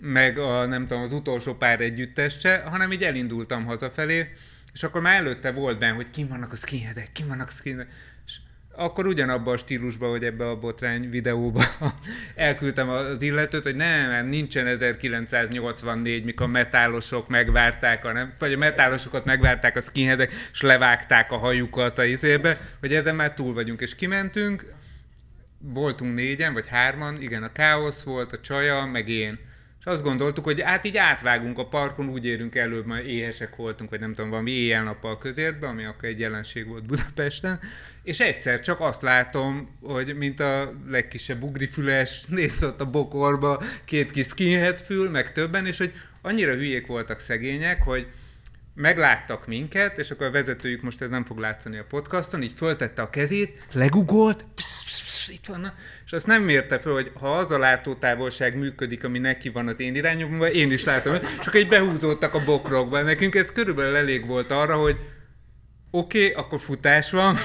[0.00, 4.32] meg a, nem tudom, az utolsó pár együttest se, hanem így elindultam hazafelé,
[4.72, 7.92] és akkor már előtte volt benne, hogy kim vannak a skinheadek, kim vannak a skinheadek,
[8.76, 11.64] akkor ugyanabban a stílusban, hogy ebbe a botrány videóba
[12.34, 19.24] elküldtem az illetőt, hogy nem, nincsen 1984, mikor metálosok megvárták, a nem, vagy a metálosokat
[19.24, 23.94] megvárták a skinheadek, és levágták a hajukat a izébe, hogy ezen már túl vagyunk, és
[23.94, 24.64] kimentünk,
[25.58, 29.38] voltunk négyen, vagy hárman, igen, a káosz volt, a csaja, meg én.
[29.84, 33.90] És azt gondoltuk, hogy hát így átvágunk a parkon, úgy érünk előbb, majd éhesek voltunk,
[33.90, 37.60] vagy nem tudom, valami éjjel-nappal közértbe, ami akkor egy jelenség volt Budapesten,
[38.02, 44.10] és egyszer csak azt látom, hogy mint a legkisebb ugrifüles, néz ott a bokorba két
[44.10, 48.06] kis skinhead fül, meg többen, és hogy annyira hülyék voltak szegények, hogy
[48.74, 53.02] megláttak minket, és akkor a vezetőjük, most ez nem fog látszani a podcaston, így föltette
[53.02, 54.91] a kezét, legugolt, psz, psz,
[55.22, 55.72] psz, itt van,
[56.04, 59.80] és azt nem mérte föl, hogy ha az a látótávolság működik, ami neki van az
[59.80, 63.02] én irányomban, én is látom, csak így behúzódtak a bokrokba.
[63.02, 64.96] Nekünk ez körülbelül elég volt arra, hogy
[65.90, 67.36] oké, okay, akkor futás van,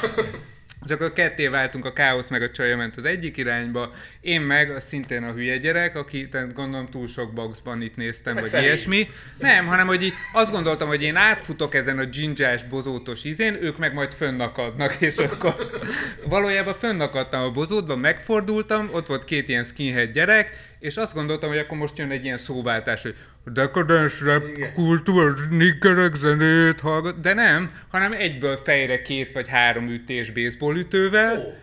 [0.86, 4.72] és akkor ketté váltunk, a káosz meg a csaja ment az egyik irányba, én meg
[4.72, 8.66] a szintén a hülye gyerek, aki tehát gondolom túl sok boxban itt néztem, vagy felé.
[8.66, 9.10] ilyesmi.
[9.38, 13.78] Nem, hanem hogy így azt gondoltam, hogy én átfutok ezen a dzsindzsás, bozótos izén, ők
[13.78, 15.56] meg majd fönnakadnak, és akkor
[16.30, 21.58] valójában fönnakadtam a bozótban, megfordultam, ott volt két ilyen skinhead gyerek, és azt gondoltam, hogy
[21.58, 27.72] akkor most jön egy ilyen szóváltás, hogy dekadens rap kultúra, niggerek zenét hallgat, de nem,
[27.90, 31.54] hanem egyből fejre két vagy három ütés baseball ütővel, Ó.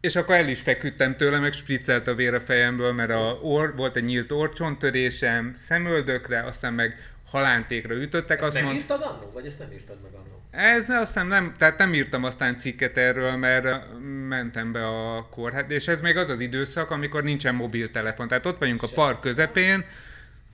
[0.00, 3.76] és akkor el is feküdtem tőle, meg spriccelt a vér a fejemből, mert a or,
[3.76, 8.38] volt egy nyílt orcsontörésem, szemöldökre, aztán meg halántékra ütöttek.
[8.38, 10.37] Ezt azt mond, megírtad annó, vagy ezt nem írtad meg annó?
[10.50, 13.84] Ez azt hiszem nem, tehát nem írtam aztán cikket erről, mert
[14.28, 18.28] mentem be a kórház, és ez még az az időszak, amikor nincsen mobiltelefon.
[18.28, 19.84] Tehát ott vagyunk a park közepén,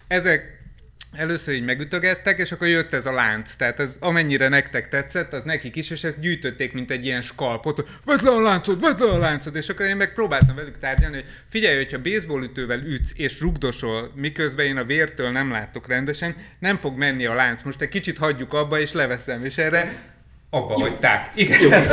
[0.06, 0.53] ezek
[1.16, 3.54] először így megütögettek, és akkor jött ez a lánc.
[3.54, 7.88] Tehát ez amennyire nektek tetszett, az nekik is, és ezt gyűjtötték, mint egy ilyen skalpot,
[8.04, 11.14] vedd le a láncot, vedd le a láncot, és akkor én meg próbáltam velük tárgyalni,
[11.16, 16.76] hogy figyelj, hogyha baseballütővel ütsz és rugdosol, miközben én a vértől nem látok rendesen, nem
[16.76, 17.62] fog menni a lánc.
[17.62, 20.12] Most egy kicsit hagyjuk abba, és leveszem, és erre
[20.54, 21.30] abba hagyták.
[21.34, 21.88] Igen, tehát,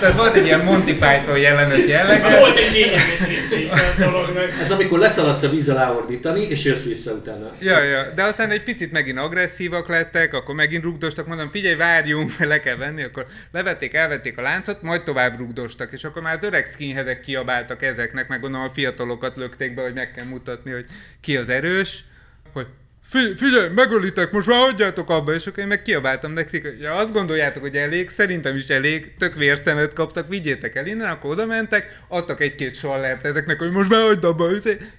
[0.00, 2.38] tehát, volt egy ilyen Monty Python jelenet jellege.
[2.38, 4.50] Volt egy lényeges része is a dolognak.
[4.60, 7.52] Ez amikor leszaladsz a víz alá ordítani, és jössz vissza utána.
[7.58, 12.38] Ja, ja, de aztán egy picit megint agresszívak lettek, akkor megint rugdostak, mondom, figyelj, várjunk,
[12.38, 16.44] le kell venni, akkor levették, elvették a láncot, majd tovább rugdostak, és akkor már az
[16.44, 20.84] öreg skinheadek kiabáltak ezeknek, meg gondolom a fiatalokat lökték be, hogy meg kell mutatni, hogy
[21.20, 22.04] ki az erős,
[22.52, 22.66] hogy
[23.10, 26.94] Fi- figyelj, megölitek, most már hagyjátok abba, és akkor én meg kiabáltam nekik, hogy ja,
[26.94, 31.46] azt gondoljátok, hogy elég, szerintem is elég, tök vérszemet kaptak, vigyétek el innen, akkor oda
[31.46, 34.48] mentek, adtak egy-két sallert ezeknek, hogy most már hagyd abba,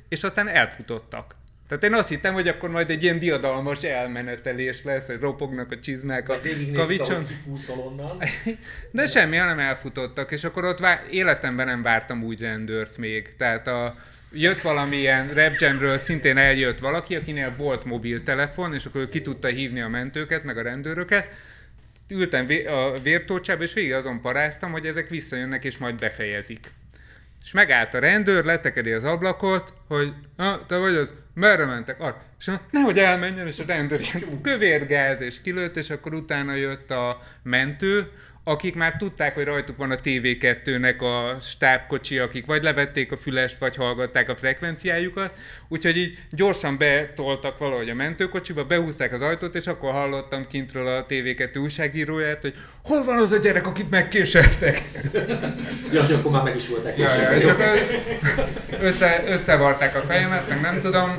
[0.09, 1.35] és aztán elfutottak.
[1.67, 5.79] Tehát én azt hittem, hogy akkor majd egy ilyen diadalmas elmenetelés lesz, hogy ropognak a
[5.79, 6.39] csizmák a
[6.73, 7.25] kavicson.
[8.91, 13.35] De semmi, hanem elfutottak, és akkor ott vá- életemben nem vártam úgy rendőrt még.
[13.37, 13.95] Tehát a,
[14.31, 19.47] jött valamilyen rap jamről, szintén eljött valaki, akinél volt mobiltelefon, és akkor ő ki tudta
[19.47, 21.27] hívni a mentőket, meg a rendőröket.
[22.07, 26.71] Ültem a vértócsába, és végig azon paráztam, hogy ezek visszajönnek, és majd befejezik.
[27.43, 31.99] És megállt a rendőr, letekedi az ablakot, hogy ah, te vagy az, merre mentek?
[31.99, 32.23] Arra.
[32.39, 36.91] És mondja, nehogy elmenjen, és a rendőr ilyen kövérgáz, és kilőtt, és akkor utána jött
[36.91, 38.11] a mentő,
[38.49, 43.57] akik már tudták, hogy rajtuk van a TV2-nek a stábkocsi, akik vagy levették a fülest,
[43.57, 45.31] vagy hallgatták a frekvenciájukat,
[45.67, 51.05] úgyhogy így gyorsan betoltak valahogy a mentőkocsiba, behúzták az ajtót, és akkor hallottam kintről a
[51.05, 54.81] TV2 újságíróját, hogy hol van az a gyerek, akit megkéseltek.
[55.91, 56.97] Ja, hogy akkor már meg is voltak.
[56.97, 57.65] Ja, ja, és akkor
[58.81, 61.09] össze, összevarták a fejemet, meg nem tudom,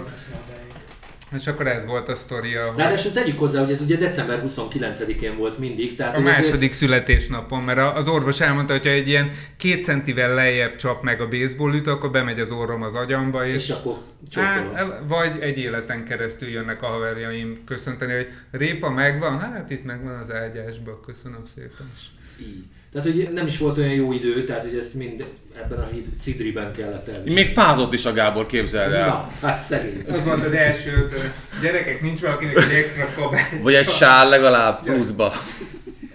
[1.36, 2.66] és akkor ez volt a sztoria.
[2.66, 6.44] hogy- Ráadásul tegyük hozzá, hogy ez ugye december 29-én volt mindig, tehát A hogy azért-
[6.46, 11.20] második születésnapon, mert az orvos elmondta, hogy ha egy ilyen két centivel lejjebb csap meg
[11.20, 13.96] a baseballütő, akkor bemegy az orrom az agyamba, és, és akkor
[14.30, 14.74] csókolom.
[14.74, 20.18] hát, vagy egy életen keresztül jönnek a haverjaim köszönteni, hogy répa megvan, hát itt megvan
[20.18, 21.90] az ágyásba, köszönöm szépen.
[21.96, 22.02] És
[22.46, 22.64] Így.
[22.92, 25.24] Tehát, hogy nem is volt olyan jó idő, tehát, hogy ezt mind
[25.57, 27.33] ebben a híd cidriben kellett elviselni.
[27.33, 29.09] Még fázott is a Gábor, képzeld el.
[29.09, 30.05] Na, hát szegény.
[30.09, 31.33] az volt az első ötön.
[31.62, 33.50] Gyerekek, nincs valakinek egy extra kabát.
[33.62, 35.33] Vagy egy sál legalább pluszba.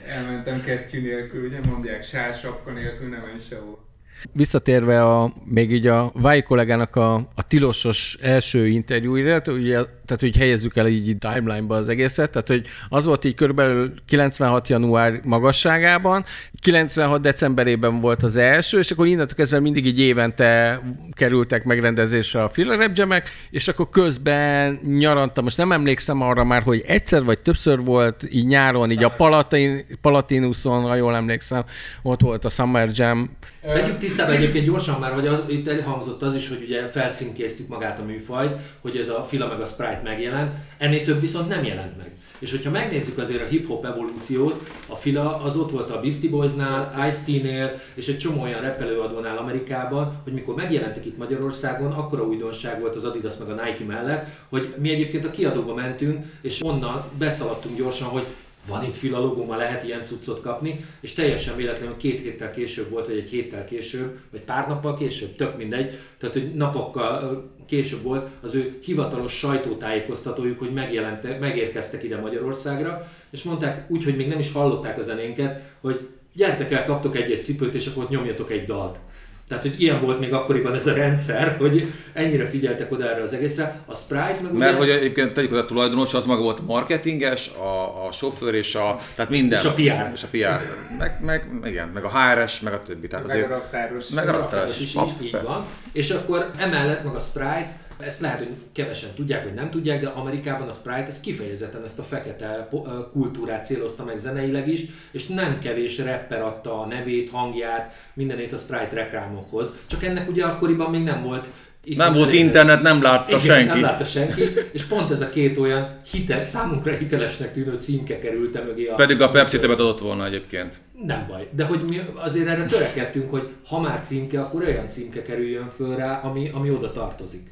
[0.07, 3.83] Elmentem kesztyű nélkül, ugye mondják, sál sapka nélkül nem menj sehol.
[4.31, 10.37] Visszatérve a, még így a Vai kollégának a, a tilosos első interjúira, ugye, tehát hogy
[10.37, 14.67] helyezzük el így timeline-ba az egészet, tehát hogy az volt így körülbelül 96.
[14.67, 16.25] január magasságában,
[16.61, 17.21] 96.
[17.21, 20.81] decemberében volt az első, és akkor innentől kezdve mindig így évente
[21.13, 26.61] kerültek megrendezésre a Filler Rap Jam-ek, és akkor közben nyaranta, most nem emlékszem arra már,
[26.61, 31.63] hogy egyszer vagy többször volt így nyáron, így a Palatin, Palatinuson, ha jól emlékszem,
[32.01, 33.29] ott volt a Summer Jam,
[33.73, 37.99] Tegyük tisztába egyébként gyorsan már, hogy az, itt elhangzott az is, hogy ugye felcímkéztük magát
[37.99, 41.97] a műfajt, hogy ez a Fila meg a Sprite megjelent, ennél több viszont nem jelent
[41.97, 42.11] meg.
[42.39, 47.07] És hogyha megnézzük azért a hip-hop evolúciót, a Fila az ott volt a Beastie Boysnál,
[47.07, 52.95] Ice-T-nél és egy csomó olyan repelőadónál Amerikában, hogy mikor megjelentek itt Magyarországon, akkora újdonság volt
[52.95, 57.77] az Adidas meg a Nike mellett, hogy mi egyébként a kiadóba mentünk, és onnan beszaladtunk
[57.77, 58.25] gyorsan, hogy
[58.67, 62.89] van itt fila logó, ma lehet ilyen cuccot kapni, és teljesen véletlenül két héttel később
[62.89, 68.03] volt, vagy egy héttel később, vagy pár nappal később, tök mindegy, tehát hogy napokkal később
[68.03, 74.27] volt az ő hivatalos sajtótájékoztatójuk, hogy megjelentek, megérkeztek ide Magyarországra, és mondták úgy, hogy még
[74.27, 78.65] nem is hallották a zenénket, hogy gyertek el, kaptok egy-egy cipőt, és akkor nyomjatok egy
[78.65, 78.99] dalt.
[79.47, 83.33] Tehát, hogy ilyen volt még akkoriban ez a rendszer, hogy ennyire figyeltek oda erre az
[83.33, 83.79] egészre.
[83.85, 86.63] A Sprite meg Mert ugye- hogy egyébként tegyük hogy a tulajdonos, az maga volt a
[86.65, 89.59] marketinges, a, a sofőr és a, tehát minden.
[89.59, 90.11] És a PR.
[90.13, 90.61] És a PR.
[90.97, 93.07] Meg, meg, igen, meg a HRS, meg a többi.
[93.07, 94.07] Tehát Meg azért, a raktáros.
[94.09, 95.65] meg a raktáros is, így van.
[95.91, 100.07] És akkor emellett meg a Sprite, ezt lehet, hogy kevesen tudják, vagy nem tudják, de
[100.07, 104.81] Amerikában a Sprite ez kifejezetten ezt a fekete po- ö, kultúrát célozta meg zeneileg is,
[105.11, 109.75] és nem kevés rapper adta a nevét, hangját, mindenét a Sprite reklámokhoz.
[109.85, 111.47] Csak ennek ugye akkoriban még nem volt
[111.87, 113.67] itt Nem volt internet, nem látta Igen, senki.
[113.67, 118.65] Nem látta senki, és pont ez a két olyan hitel, számunkra hitelesnek tűnő címke került
[118.65, 118.87] mögé.
[118.87, 120.75] A, Pedig a Pepsi többet adott volna egyébként.
[121.05, 125.21] nem baj, de hogy mi azért erre törekedtünk, hogy ha már címke, akkor olyan címke
[125.21, 127.49] kerüljön föl rá, ami, ami oda tartozik.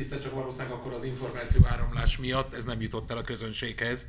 [0.00, 4.06] Tiszta csak valószínűleg akkor az információ áramlás miatt ez nem jutott el a közönséghez.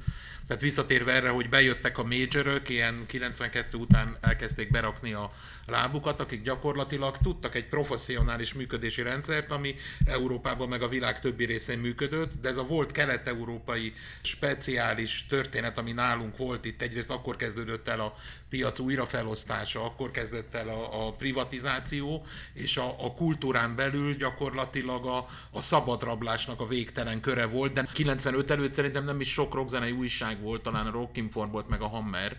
[0.47, 5.31] Tehát visszatérve erre, hogy bejöttek a majorök, ilyen 92 után elkezdték berakni a
[5.71, 11.79] lábukat, akik gyakorlatilag tudtak egy professzionális működési rendszert, ami Európában meg a világ többi részén
[11.79, 17.87] működött, de ez a volt kelet-európai speciális történet, ami nálunk volt itt, egyrészt akkor kezdődött
[17.87, 18.15] el a
[18.49, 25.27] piac újrafelosztása, akkor kezdett el a, a privatizáció, és a, a kultúrán belül gyakorlatilag a,
[25.51, 30.41] a szabadrablásnak a végtelen köre volt, de 95 előtt szerintem nem is sok rockzenei újság
[30.41, 32.37] volt, talán a Rock Inform volt, meg a Hammer,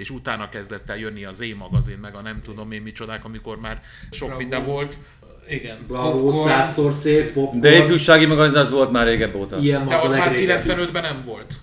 [0.00, 3.80] és utána kezdett el jönni az Z-magazin, meg a nem tudom én micsodák, amikor már
[4.10, 4.42] sok Bravo.
[4.42, 4.96] minden volt.
[5.48, 5.78] Igen.
[5.88, 9.58] Bravo, százszor szép, popcorn, De ifjúsági magazin az volt már régebb óta.
[9.58, 10.68] ilyen De az, már legrégebbi.
[10.68, 11.54] 95-ben nem volt.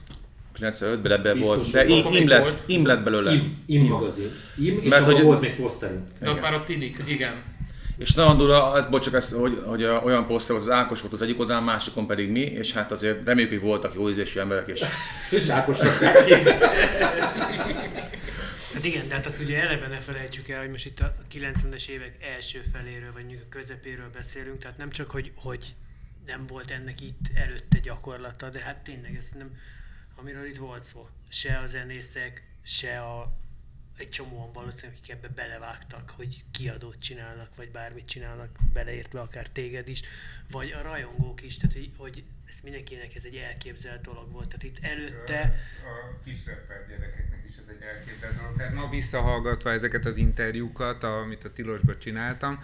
[0.60, 2.58] 95-ben ebben Biztos, volt, de im, im, lett, volt.
[2.66, 3.32] im lett belőle.
[3.32, 4.30] Im, im magazin.
[4.64, 6.06] Im, és Mert hogy- volt még poszterünk.
[6.20, 7.34] De az már a tinik, igen.
[7.98, 11.14] És nagyon durva, ez, bocs, csak ez, hogy, hogy olyan poszter volt, az Ákos volt
[11.14, 14.68] az egyik oldalán, másikon pedig mi, és hát azért reméljük, hogy voltak jó ízésű emberek,
[14.70, 14.82] és
[15.40, 15.78] És Ákos.
[18.78, 21.88] Hát igen, de hát azt ugye eleve ne felejtsük el, hogy most itt a 90-es
[21.88, 25.76] évek első feléről, vagy mondjuk a közepéről beszélünk, tehát nem csak, hogy, hogy
[26.26, 29.58] nem volt ennek itt előtte gyakorlata, de hát tényleg ez nem,
[30.16, 31.10] amiről itt volt szó.
[31.30, 33.38] Se a zenészek, se a,
[33.96, 39.88] egy csomóan valószínűleg, akik ebbe belevágtak, hogy kiadót csinálnak, vagy bármit csinálnak, beleértve akár téged
[39.88, 40.02] is,
[40.52, 44.48] vagy a rajongók is, tehát hogy, hogy ez mindenkinek ez egy elképzelt dolog volt.
[44.48, 48.58] Tehát itt előtte a kis rapper gyerekeknek is ez egy elképzelt dolog.
[48.58, 52.64] Tehát ma visszahallgatva ezeket az interjúkat, amit a Tilosban csináltam,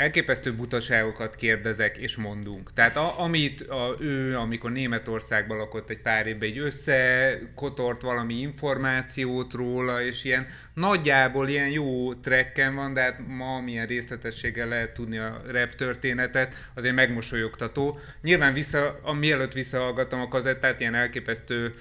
[0.00, 2.72] elképesztő butaságokat kérdezek és mondunk.
[2.72, 9.52] Tehát a, amit a, ő, amikor Németországban lakott egy pár évben, egy összekotort valami információt
[9.52, 15.18] róla, és ilyen nagyjából ilyen jó trekken van, de hát ma milyen részletességgel lehet tudni
[15.18, 17.98] a rap történetet, azért megmosolyogtató.
[18.22, 21.72] Nyilván vissza, a, mielőtt visszahallgattam a kazettát, ilyen elképesztő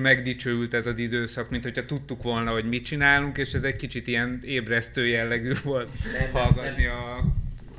[0.00, 4.06] megdicsőült ez az időszak, mint hogyha tudtuk volna, hogy mit csinálunk, és ez egy kicsit
[4.06, 7.24] ilyen ébresztő jellegű volt Nem, nem, hallgatni a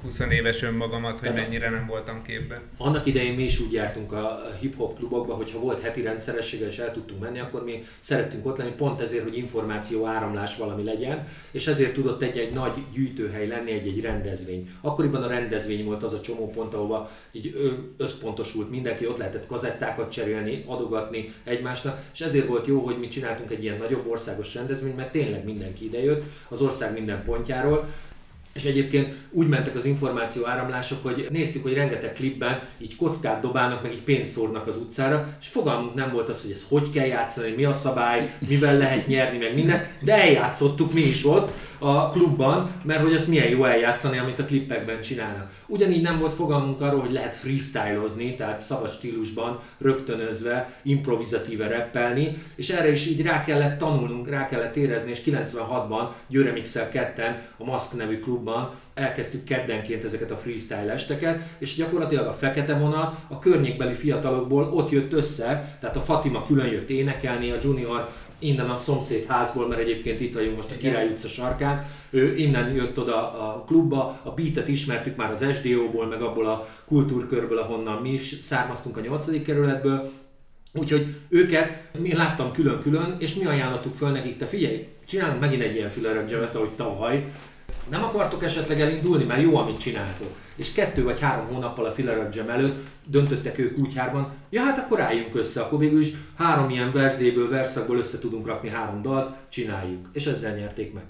[0.04, 2.62] 20 éves önmagamat, hogy Tehát- mennyire nem voltam képben.
[2.78, 6.94] Annak idején mi is úgy jártunk a hip-hop klubokba, hogyha volt heti rendszerességgel és el
[6.94, 11.68] tudtunk menni, akkor mi szerettünk ott lenni, pont ezért, hogy információ áramlás valami legyen, és
[11.68, 14.70] ezért tudott egy-egy nagy gyűjtőhely lenni, egy-egy rendezvény.
[14.82, 17.56] Akkoriban a rendezvény volt az a csomó pont, ahova így
[17.98, 23.52] összpontosult mindenki, ott lehetett kazettákat cserélni, adogatni egymásnak, és ezért volt jó, hogy mi csináltunk
[23.52, 27.88] egy ilyen nagyobb országos rendezvényt, mert tényleg mindenki idejött az ország minden pontjáról,
[28.54, 33.82] és egyébként úgy mentek az információ áramlások, hogy néztük, hogy rengeteg klipben így kockát dobálnak,
[33.82, 37.06] meg így pénzt szórnak az utcára, és fogalmunk nem volt az, hogy ez hogy kell
[37.06, 41.52] játszani, mi a szabály, mivel lehet nyerni, meg minden, de eljátszottuk mi is ott
[41.84, 45.52] a klubban, mert hogy azt milyen jó eljátszani, amit a klippekben csinálnak.
[45.68, 52.70] Ugyanígy nem volt fogalmunk arról, hogy lehet freestylozni, tehát szabad stílusban, rögtönözve, improvizatíve rappelni, és
[52.70, 57.64] erre is így rá kellett tanulnunk, rá kellett érezni, és 96-ban Győre Mixel ketten a
[57.64, 63.40] Mask nevű klubban elkezdtük keddenként ezeket a freestyle esteket, és gyakorlatilag a fekete vonal a
[63.40, 68.10] környékbeli fiatalokból ott jött össze, tehát a Fatima külön jött énekelni, a Junior
[68.44, 72.72] innen a szomszéd házból, mert egyébként itt vagyunk most a Király utca sarkán, ő innen
[72.72, 78.02] jött oda a klubba, a beatet ismertük már az SDO-ból, meg abból a kultúrkörből, ahonnan
[78.02, 79.44] mi is származtunk a 8.
[79.44, 80.10] kerületből,
[80.76, 85.76] Úgyhogy őket mi láttam külön-külön, és mi ajánlottuk föl nekik, te figyelj, csinálunk megint egy
[85.76, 87.32] ilyen filler ahogy tavaly,
[87.90, 90.43] nem akartok esetleg elindulni, mert jó, amit csináltok.
[90.56, 91.94] És kettő vagy három hónappal a
[92.34, 96.70] Jam előtt döntöttek ők úgy hárman, ja hát akkor álljunk össze, akkor végül is három
[96.70, 100.08] ilyen verzéből, verszakból össze tudunk rakni három dalt, csináljuk.
[100.12, 101.04] És ezzel nyerték meg.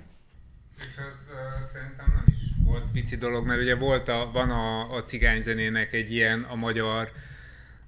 [0.77, 4.95] És az uh, szerintem nem is volt pici dolog, mert ugye volt a, van a,
[4.95, 7.11] a cigányzenének egy ilyen a magyar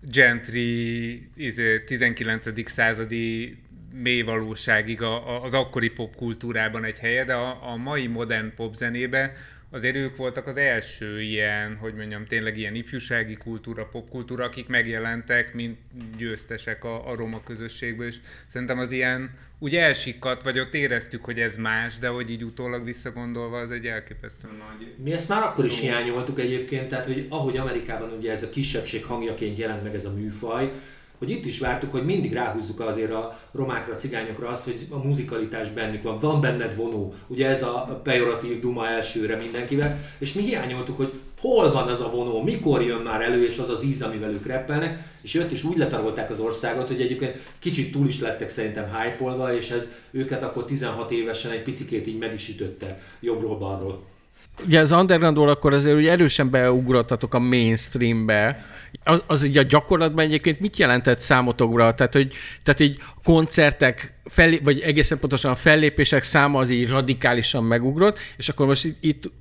[0.01, 2.69] gentry izé, 19.
[2.69, 3.57] századi
[3.93, 9.33] mély valóságig a, az akkori popkultúrában egy helye, de a, a mai modern popzenébe
[9.75, 15.53] azért ők voltak az első ilyen, hogy mondjam, tényleg ilyen ifjúsági kultúra, popkultúra, akik megjelentek,
[15.53, 15.77] mint
[16.17, 18.15] győztesek a, a roma közösségből, és
[18.47, 22.83] szerintem az ilyen úgy elsikkadt, vagy ott éreztük, hogy ez más, de hogy így utólag
[22.83, 27.57] visszagondolva, az egy elképesztő nagy Mi ezt már akkor is hiányoltuk egyébként, tehát hogy ahogy
[27.57, 30.71] Amerikában ugye ez a kisebbség hangjaként jelent meg ez a műfaj,
[31.17, 34.97] hogy itt is vártuk, hogy mindig ráhúzzuk azért a romákra, a cigányokra azt, hogy a
[34.97, 37.13] muzikalitás bennük van, van benned vonó.
[37.27, 42.09] Ugye ez a pejoratív duma elsőre mindenkivel, és mi hiányoltuk, hogy hol van az a
[42.09, 45.63] vonó, mikor jön már elő, és az az íz, amivel ők reppelnek, és jött is
[45.63, 50.43] úgy letarolták az országot, hogy egyébként kicsit túl is lettek szerintem hype és ez őket
[50.43, 54.14] akkor 16 évesen egy picikét így meg is ütötte jobbról-balról.
[54.65, 58.65] Ugye az undergroundból akkor azért ugye erősen beugrottatok a mainstreambe.
[59.03, 61.93] Az, az ugye a gyakorlatban egyébként mit jelentett számotokra?
[61.93, 67.63] Tehát, hogy tehát így koncertek, fel, vagy egészen pontosan a fellépések száma az így radikálisan
[67.63, 69.31] megugrott, és akkor most itt, itt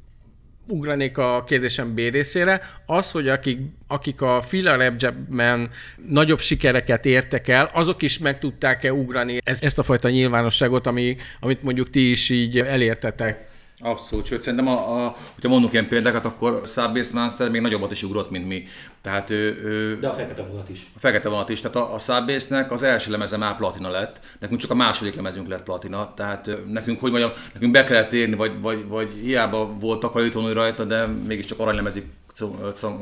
[0.66, 5.70] ugranék a kérdésem B részére, az, hogy akik, akik a Fila Rap Jam-ben
[6.08, 11.16] nagyobb sikereket értek el, azok is meg tudták-e ugrani ezt, ezt a fajta nyilvánosságot, ami,
[11.40, 13.52] amit mondjuk ti is így elértetek?
[13.80, 18.02] Abszolút, sőt szerintem, a, a, hogyha mondunk ilyen példákat, akkor Subbase Monster még nagyobbat is
[18.02, 18.64] ugrott, mint mi.
[19.02, 20.80] Tehát ő, ő De a fekete vonat is.
[20.96, 24.60] a fekete vonat is, tehát a, a Subbase-nek az első lemeze már platina lett, nekünk
[24.60, 28.60] csak a második lemezünk lett platina, tehát nekünk, hogy mondjam, nekünk be kellett érni, vagy,
[28.60, 32.04] vagy, vagy hiába volt takarítónő rajta, de mégiscsak aranylemezig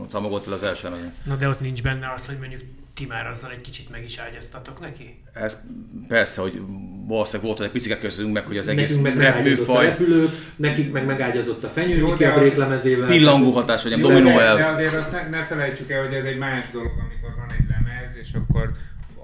[0.09, 1.13] camogott el az első lemezünk.
[1.25, 2.61] Na de ott nincs benne az, hogy mondjuk
[2.95, 5.23] ti már azzal egy kicsit meg is ágyaztatok neki?
[5.33, 5.63] Ez
[6.09, 6.61] persze, hogy
[7.07, 9.87] valószínűleg volt, hogy egy picike közünk meg, hogy az egész Nekünk meg megágyazott a műfaj,
[9.87, 13.09] repülők, nekik meg megágyazott a fenyő, Jó, Miki a bréklemezével.
[13.09, 14.75] pillangó hatás, vagy a dominó de, de elv.
[14.75, 18.17] azért azt ne, ne felejtsük el, hogy ez egy más dolog, amikor van egy lemez,
[18.17, 18.73] és akkor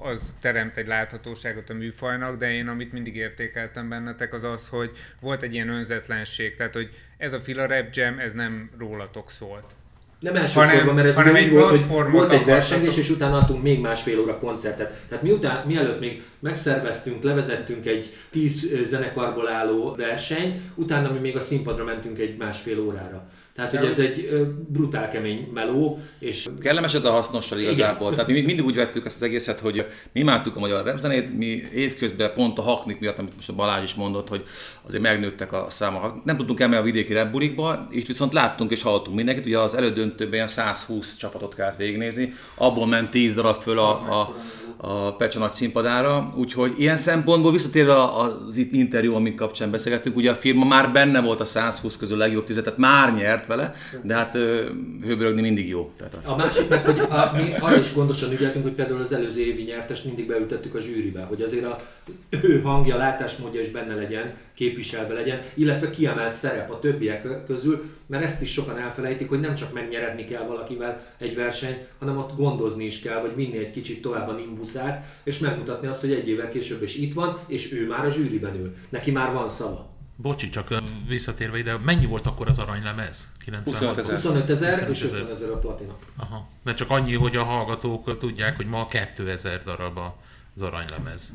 [0.02, 4.90] az teremt egy láthatóságot a műfajnak, de én amit mindig értékeltem bennetek, az az, hogy
[5.20, 9.64] volt egy ilyen önzetlenség, tehát hogy ez a Fila Rap Jam, ez nem rólatok szólt.
[10.20, 13.62] Nem elsősorban, Hanem- mert ez hanem úgy volt, hogy volt egy versengés, és utána adtunk
[13.62, 15.06] még másfél óra koncertet.
[15.08, 21.40] Tehát miután, mielőtt még megszerveztünk, levezettünk egy tíz zenekarból álló versenyt, utána mi még a
[21.40, 23.22] színpadra mentünk egy másfél órára.
[23.58, 28.10] Tehát, hogy ez egy brutál kemény meló, és Kellemeset a hasznossal igazából.
[28.10, 31.62] Tehát mi mindig úgy vettük ezt az egészet, hogy mi imádtuk a magyar repzenét, mi
[31.74, 34.44] évközben pont a haknik miatt, amit most a Balázs is mondott, hogy
[34.86, 36.24] azért megnőttek a számok.
[36.24, 39.46] Nem tudtunk elmenni a vidéki repbulikba, és viszont láttunk és hallottunk mindenkit.
[39.46, 44.20] Ugye az elődöntőben ilyen 120 csapatot kellett végignézni, abból ment 10 darab föl a, a,
[44.20, 44.34] a
[45.18, 50.34] Pecsa nagy színpadára, úgyhogy ilyen szempontból visszatérve az itt interjú, amik kapcsán beszélgettünk, ugye a
[50.34, 54.14] firma már benne volt a 120 közül a legjobb tizet, tehát már nyert vele, de
[54.14, 54.34] hát
[55.02, 55.90] hőbörögni mindig jó.
[55.96, 56.26] Tehát az.
[56.26, 59.62] A másik meg, hogy a, mi arra is gondosan ügyeltünk, hogy például az előző évi
[59.62, 61.80] nyertest mindig beültettük a zsűribe, hogy azért a
[62.30, 68.24] ő hangja, látásmódja is benne legyen, képviselve legyen, illetve kiemelt szerep a többiek közül, mert
[68.24, 72.84] ezt is sokan elfelejtik, hogy nem csak megnyeredni kell valakivel egy versenyt, hanem ott gondozni
[72.84, 74.32] is kell, vagy vinni egy kicsit tovább a
[74.72, 78.10] nimbuszát, és megmutatni azt, hogy egy évvel később is itt van, és ő már a
[78.10, 78.74] zsűriben ül.
[78.88, 79.96] Neki már van szava.
[80.16, 83.28] Bocsi, csak visszatérve ide, mennyi volt akkor az aranylemez?
[83.44, 84.14] 96 25 ezer.
[84.14, 85.20] 25 ezer 25 és ezer.
[85.20, 85.96] 50 ezer a platina.
[86.16, 86.48] Aha.
[86.64, 89.98] De csak annyi, hogy a hallgatók tudják, hogy ma 2000 darab
[90.56, 91.32] az aranylemez.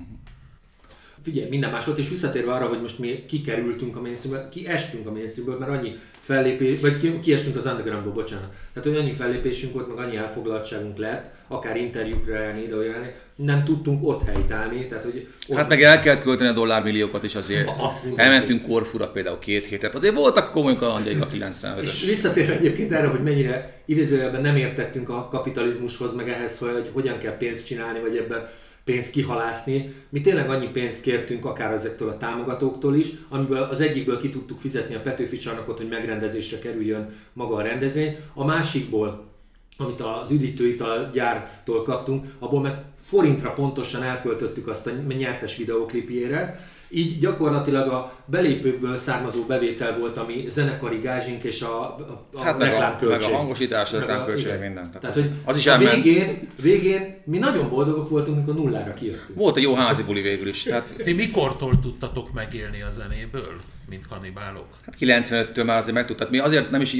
[1.23, 5.11] Figyelj, minden más volt, és visszatérve arra, hogy most mi kikerültünk a mainstreamből, kiestünk a
[5.11, 8.53] mainstreamből, mert annyi fellépés, vagy ki, kiestünk az undergroundból, bocsánat.
[8.73, 13.63] Tehát, hogy annyi fellépésünk volt, meg annyi elfoglaltságunk lett, akár interjúkra elni, ide olyan nem
[13.63, 17.65] tudtunk ott helytállni, tehát, hogy ott Hát meg el kellett költeni a dollármilliókat is azért.
[17.65, 18.21] Mindenki.
[18.21, 19.95] Elmentünk Korfura például két hétet.
[19.95, 21.81] Azért voltak komoly kalandjaik a 95-ös.
[21.81, 27.17] És visszatérve egyébként erre, hogy mennyire idézőjelben nem értettünk a kapitalizmushoz, meg ehhez, hogy hogyan
[27.17, 28.49] kell pénzt csinálni, vagy ebben
[28.83, 29.93] pénzt kihalászni.
[30.09, 34.59] Mi tényleg annyi pénzt kértünk, akár ezektől a támogatóktól is, amiből az egyikből ki tudtuk
[34.59, 39.32] fizetni a Petőfi csarnokot, hogy megrendezésre kerüljön maga a rendezvény, a másikból,
[39.77, 47.19] amit az üdítőital gyártól kaptunk, abból meg forintra pontosan elköltöttük azt a nyertes videoklipjére, így
[47.19, 52.67] gyakorlatilag a belépőkből származó bevétel volt, ami zenekari gázsink és a, a, a Hát meg
[52.67, 53.21] a, reklámköltség.
[53.29, 54.73] meg a hangosítás, a Meg a- reklámköltség, minden.
[54.91, 56.03] Tehát, Tehát, az, hogy az is a elment.
[56.03, 59.37] végén, végén mi nagyon boldogok voltunk, mikor nullára kijöttünk.
[59.37, 60.63] Volt egy jó házi buli végül is.
[60.63, 63.53] Tehát Ti mikortól tudtatok megélni a zenéből,
[63.89, 64.67] mint kanibálok?
[64.85, 66.29] Hát 95-től már azért megtudtad.
[66.29, 66.93] Mi azért nem is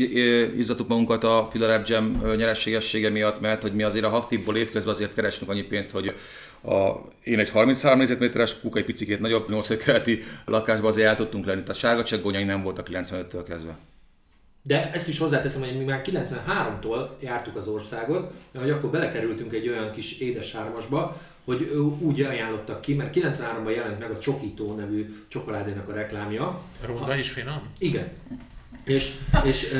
[0.57, 4.93] izzadtuk magunkat a Fila Rap Jam nyerességessége miatt, mert hogy mi azért a haktipból évközben
[4.93, 6.15] azért keresünk annyi pénzt, hogy
[6.63, 6.91] a,
[7.23, 11.61] én egy 33 négyzetméteres kuka egy picikét nagyobb, 8 keleti lakásban azért el tudtunk lenni.
[11.61, 13.77] Tehát sárga cseggonyai nem voltak 95-től kezdve.
[14.65, 19.69] De ezt is hozzáteszem, hogy mi már 93-tól jártuk az országot, hogy akkor belekerültünk egy
[19.69, 25.15] olyan kis édes hármasba, hogy úgy ajánlottak ki, mert 93-ban jelent meg a Csokító nevű
[25.27, 26.61] csokoládénak a reklámja.
[26.85, 27.61] Ronda és finom?
[27.77, 28.11] Igen.
[28.85, 29.11] És,
[29.43, 29.75] és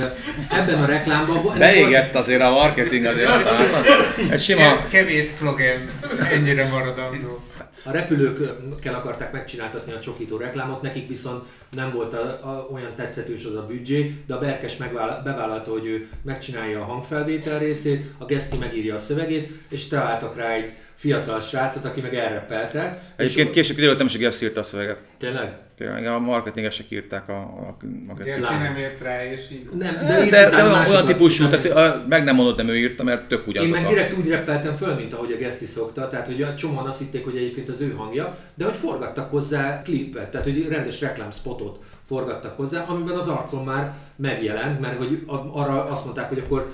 [0.50, 1.58] ebben a reklámban...
[1.58, 3.30] Beégett azért a marketing azért.
[4.32, 5.90] Egy sima, Ke- kevés szlogen,
[6.32, 7.44] ennyire maradandó.
[7.86, 13.46] A repülőkkel akarták megcsináltatni a csokító reklámot, nekik viszont nem volt a, a, olyan tetszetős
[13.46, 18.26] az a büdzsé, de a Berkes megvállal, bevállalta, hogy ő megcsinálja a hangfelvétel részét, a
[18.26, 23.02] Geszti megírja a szövegét, és találtak rá egy fiatal srácot, aki meg elreppelte.
[23.16, 25.02] egyébként és, később kiderült, nem is a Gepsz írta a szöveget.
[25.20, 25.54] Tényleg?
[25.78, 27.78] Tényleg a marketingesek írták a, a,
[28.08, 29.70] a Gerci nem ért rá, és így.
[29.78, 32.68] Nem, De, írt de, utána de olyan, olyan típusú, tehát a, meg nem mondod, nem
[32.68, 35.66] ő írta, mert tök Én ugyanazok meg direkt úgy reppeltem föl, mint ahogy a Geszti
[35.66, 39.30] szokta, tehát hogy a csomóan azt hitték, hogy egyébként az ő hangja, de hogy forgattak
[39.30, 45.24] hozzá klipet, tehát hogy rendes reklámspotot forgattak hozzá, amiben az arcom már megjelent, mert hogy
[45.52, 46.72] arra azt mondták, hogy akkor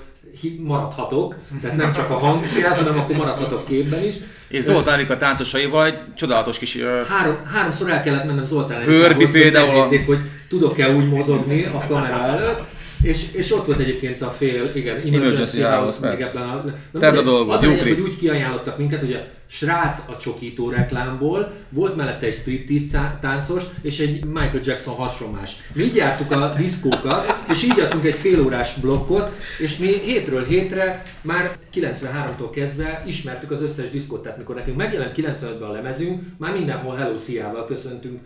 [0.58, 4.14] maradhatok, tehát nem csak a hang kell, hanem akkor maradhatok képben is.
[4.48, 6.76] És Zoltán a táncosaival egy csodálatos kis...
[6.78, 10.18] ö, Három, háromszor el kellett mennem Zoltán Hörbi Editához, hogy például megnézzék, hogy
[10.48, 12.60] tudok-e úgy mozogni a kamera előtt.
[13.02, 16.64] És, és ott volt egyébként a fél, igen, Emergency House, még ebben a...
[16.98, 17.92] Tedd a dolgot, az Jukri.
[17.92, 23.64] hogy úgy kiajánlottak minket, hogy a srác a csokító reklámból, volt mellette egy striptease táncos,
[23.82, 25.56] és egy Michael Jackson hasonlás.
[25.72, 31.02] Mi így jártuk a diszkókat, és így adtunk egy félórás blokkot, és mi hétről hétre
[31.20, 36.52] már 93-tól kezdve ismertük az összes diszkót, tehát mikor nekünk megjelent 95-ben a lemezünk, már
[36.52, 38.20] mindenhol Hello Szia-val köszöntünk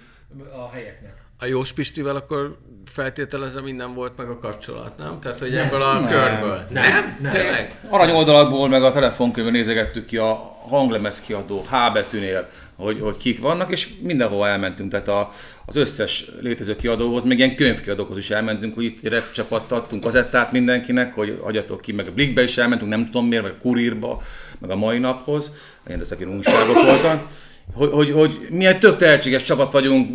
[0.56, 1.22] a helyeknek.
[1.38, 5.18] A Jós Pistivel akkor feltételezem minden volt meg a kapcsolat, nem?
[5.20, 5.66] Tehát, hogy Nem.
[5.66, 6.08] ebből a Nem.
[6.08, 6.66] körből.
[6.70, 7.32] Nem, nem.
[7.32, 7.78] Tényleg?
[7.88, 13.70] Aranyoldalakból, meg a telefonkönyvön nézegettük ki a hanglemez kiadó H betűnél, hogy, hogy kik vannak,
[13.70, 15.32] és mindenhova elmentünk, tehát a,
[15.66, 20.52] az összes létező kiadóhoz, még ilyen könyvkiadókhoz is elmentünk, hogy itt rap csapat adtunk kazettát
[20.52, 24.22] mindenkinek, hogy hagyjatok ki, meg a Blikbe is elmentünk, nem tudom miért, meg a Kurírba,
[24.58, 25.52] meg a mai naphoz,
[25.86, 27.26] ilyen ezek ilyen újságok voltak,
[27.72, 30.10] hogy, hogy, hogy mi egy tök tehetséges csapat vagyunk,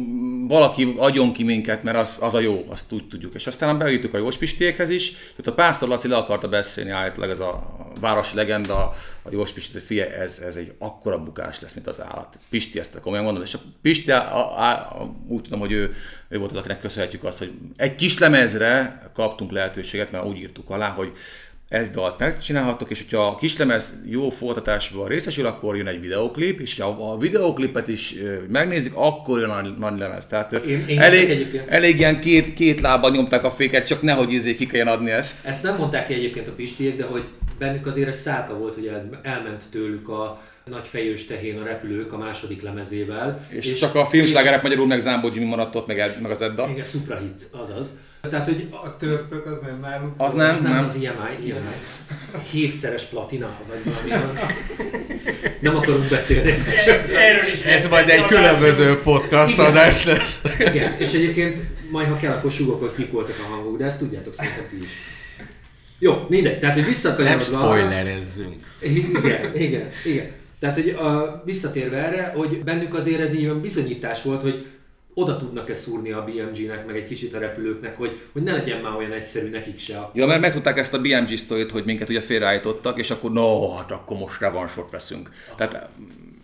[0.49, 3.33] valaki adjon ki minket, mert az, az a jó, azt úgy tudjuk.
[3.33, 7.29] És aztán beütük a Jós Pistiékhez is, tehát a Pásztor Laci le akarta beszélni állítólag
[7.29, 8.75] ez a városi legenda,
[9.23, 12.39] a Jós Pisti, hogy fie, ez, ez egy akkora bukás lesz, mint az állat.
[12.49, 15.93] Pisti ezt komolyan mondom, és a Pisti, a, a, a, úgy tudom, hogy ő,
[16.29, 20.69] ő volt az, akinek köszönhetjük azt, hogy egy kis lemezre kaptunk lehetőséget, mert úgy írtuk
[20.69, 21.11] alá, hogy
[21.69, 26.79] egy dalt megcsinálhatok, és hogyha a kislemez jó folytatásban részesül, akkor jön egy videoklip, és
[26.79, 28.15] ha a videoklipet is
[28.47, 30.25] megnézik, akkor jön a nagy lemez.
[30.25, 34.55] Tehát Én- én elég, elég ilyen két, két lábban nyomták a féket, csak nehogy izé
[34.55, 35.45] ki kelljen adni ezt.
[35.45, 37.23] Ezt nem mondták ki egyébként a pistiek, de hogy
[37.59, 42.13] bennük azért egy szálka volt, hogy el- elment tőlük a nagy fejős tehén a repülők
[42.13, 43.47] a második lemezével.
[43.49, 46.67] És, és csak a filmslágerek magyarul meg Zámbó Jimmy maradt ott, meg, meg az Edda.
[46.71, 47.87] Igen, Supra Hits, azaz.
[48.21, 50.13] Tehát, hogy A törpök az nem nálunk.
[50.17, 50.85] Az az nem, nem, nem.
[50.85, 51.59] az IMI, IMI.
[52.51, 54.29] Hétszeres platina, vagy valami.
[55.59, 56.51] Nem akarunk beszélni.
[57.15, 59.65] Erről is Ez majd egy különböző podcast Igen.
[59.65, 60.43] adás lesz.
[60.59, 61.57] Igen, és egyébként
[61.91, 64.77] majd ha kell, akkor sugok, hogy kik voltak a hangok, de ezt tudjátok szerintem ti
[64.79, 64.89] is.
[65.99, 66.59] Jó, mindegy.
[66.59, 67.43] Tehát, hogy Nem visszakanyarodva...
[67.43, 68.65] spoilerezzünk.
[68.81, 70.31] Igen, igen, igen.
[70.59, 74.65] Tehát, hogy a, visszatérve erre, hogy bennük azért ez így olyan bizonyítás volt, hogy
[75.19, 78.95] oda tudnak-e szúrni a BMG-nek, meg egy kicsit a repülőknek, hogy, hogy ne legyen már
[78.95, 80.09] olyan egyszerű nekik se.
[80.13, 83.91] Ja, mert megtudták ezt a BMG sztorit, hogy minket ugye félreállítottak, és akkor no, hát
[83.91, 85.29] akkor most revansot veszünk.
[85.55, 85.89] Tehát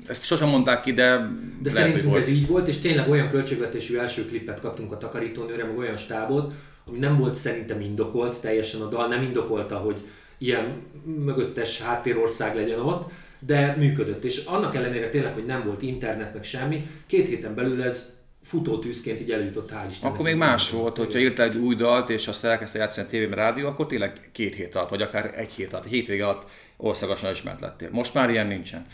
[0.08, 2.22] ezt sosem mondták ki, de, de lehet, hogy szerintünk volt.
[2.22, 6.54] ez így volt, és tényleg olyan költségvetésű első klipet kaptunk a takarítónőre, meg olyan stábot,
[6.88, 9.96] ami nem volt szerintem indokolt, teljesen a dal nem indokolta, hogy
[10.38, 10.82] ilyen
[11.26, 14.24] mögöttes háttérország legyen ott, de működött.
[14.24, 18.15] És annak ellenére tényleg, hogy nem volt internet, meg semmi, két héten belül ez
[18.46, 20.14] futótűzként így eljutott, hál' Istennek.
[20.14, 23.38] Akkor még más volt, hogyha írtál egy új dalt, és azt elkezdte játszani a tévében,
[23.38, 27.60] rádió, akkor tényleg két hét alatt, vagy akár egy hét alatt, hétvége alatt országosan ismert
[27.60, 27.90] lettél.
[27.92, 28.86] Most már ilyen nincsen.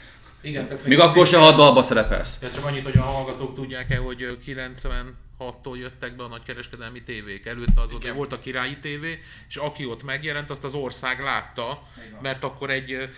[0.41, 2.37] Igen, tehát Még akkor se, ha a dalba szerepelsz.
[2.37, 7.45] Tehát csak annyit, hogy a hallgatók tudják-e, hogy ö, 96-tól jöttek be a nagykereskedelmi tévék.
[7.45, 9.19] Előtte az hogy volt a királyi tévé,
[9.49, 11.83] és aki ott megjelent, azt az ország látta,
[12.21, 13.09] mert akkor egy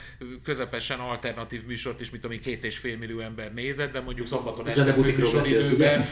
[0.44, 4.68] közepesen alternatív műsort is, mint ami két és fél millió ember nézett, de mondjuk szombaton
[4.68, 6.06] este főműsoridőben,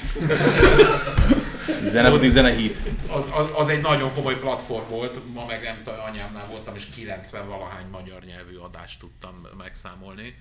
[1.84, 2.78] Zenebutik, zenehit.
[3.07, 6.86] az, az, az, egy nagyon komoly platform volt, ma meg nem tudom, anyámnál voltam, és
[6.95, 10.36] 90 valahány magyar nyelvű adást tudtam megszámolni.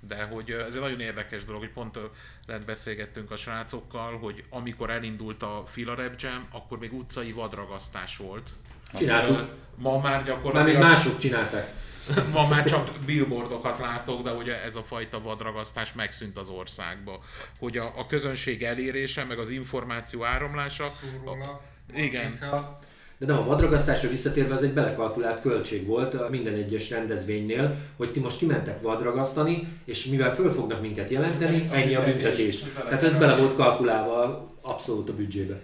[0.00, 1.98] De hogy ez egy nagyon érdekes dolog, hogy pont
[2.46, 8.16] lent beszélgettünk a srácokkal, hogy amikor elindult a Fila Rap Jam, akkor még utcai vadragasztás
[8.16, 8.48] volt.
[8.94, 9.54] Csináltuk.
[9.74, 11.72] Ma már Már még gyakorlatilag mások csinálták.
[12.32, 17.20] ma már csak billboardokat látok, de ugye ez a fajta vadragasztás megszűnt az országba.
[17.58, 20.92] Hogy a, a közönség elérése, meg az információ áramlása.
[21.24, 21.60] Róla.
[21.94, 22.22] Igen.
[22.22, 22.78] Matrica.
[23.20, 28.12] De nem, a vadragasztásra visszatérve ez egy belekalkulált költség volt a minden egyes rendezvénynél, hogy
[28.12, 32.64] ti most kimentek vadragasztani, és mivel föl fognak minket jelenteni, A ennyi a büntetés.
[32.74, 35.60] Tehát ez bele volt kalkulálva abszolút a büdzsébe.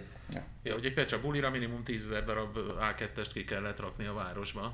[0.63, 4.73] Ja, ugye egy Pecsa bulira minimum 10 ezer darab A2-est ki kellett rakni a városba.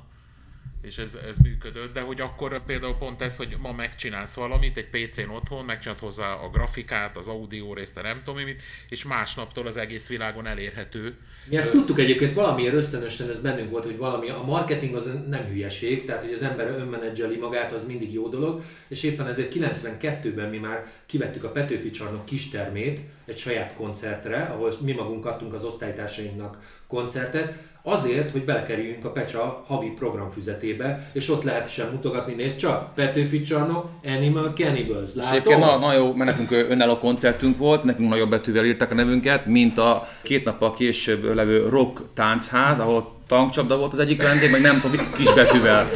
[0.82, 4.88] És ez, ez működött, de hogy akkor például pont ez, hogy ma megcsinálsz valamit egy
[4.90, 9.66] PC-n otthon, megcsinálod hozzá a grafikát, az audio részt, a nem tudom mit, és másnaptól
[9.66, 11.16] az egész világon elérhető.
[11.48, 15.44] Mi ezt tudtuk egyébként valamiért ösztönösen, ez bennünk volt, hogy valami, a marketing az nem
[15.44, 20.50] hülyeség, tehát hogy az ember önmenedzseli magát, az mindig jó dolog, és éppen ezért 92-ben
[20.50, 25.64] mi már kivettük a Petőfi csarnok kistermét egy saját koncertre, ahol mi magunk adtunk az
[25.64, 27.54] osztálytársainknak koncertet,
[27.86, 33.88] azért, hogy belekerüljünk a Pecsa havi programfüzetébe, és ott lehessen mutogatni, nézd csak, Petőfi csarnok,
[34.04, 35.32] Animal Cannibals, És látod?
[35.32, 39.46] egyébként na, na jó, mert nekünk önálló koncertünk volt, nekünk nagyobb betűvel írták a nevünket,
[39.46, 44.60] mint a két nappal később levő rock táncház, ahol tankcsapda volt az egyik vendég, meg
[44.60, 45.88] nem tudom, kisbetűvel.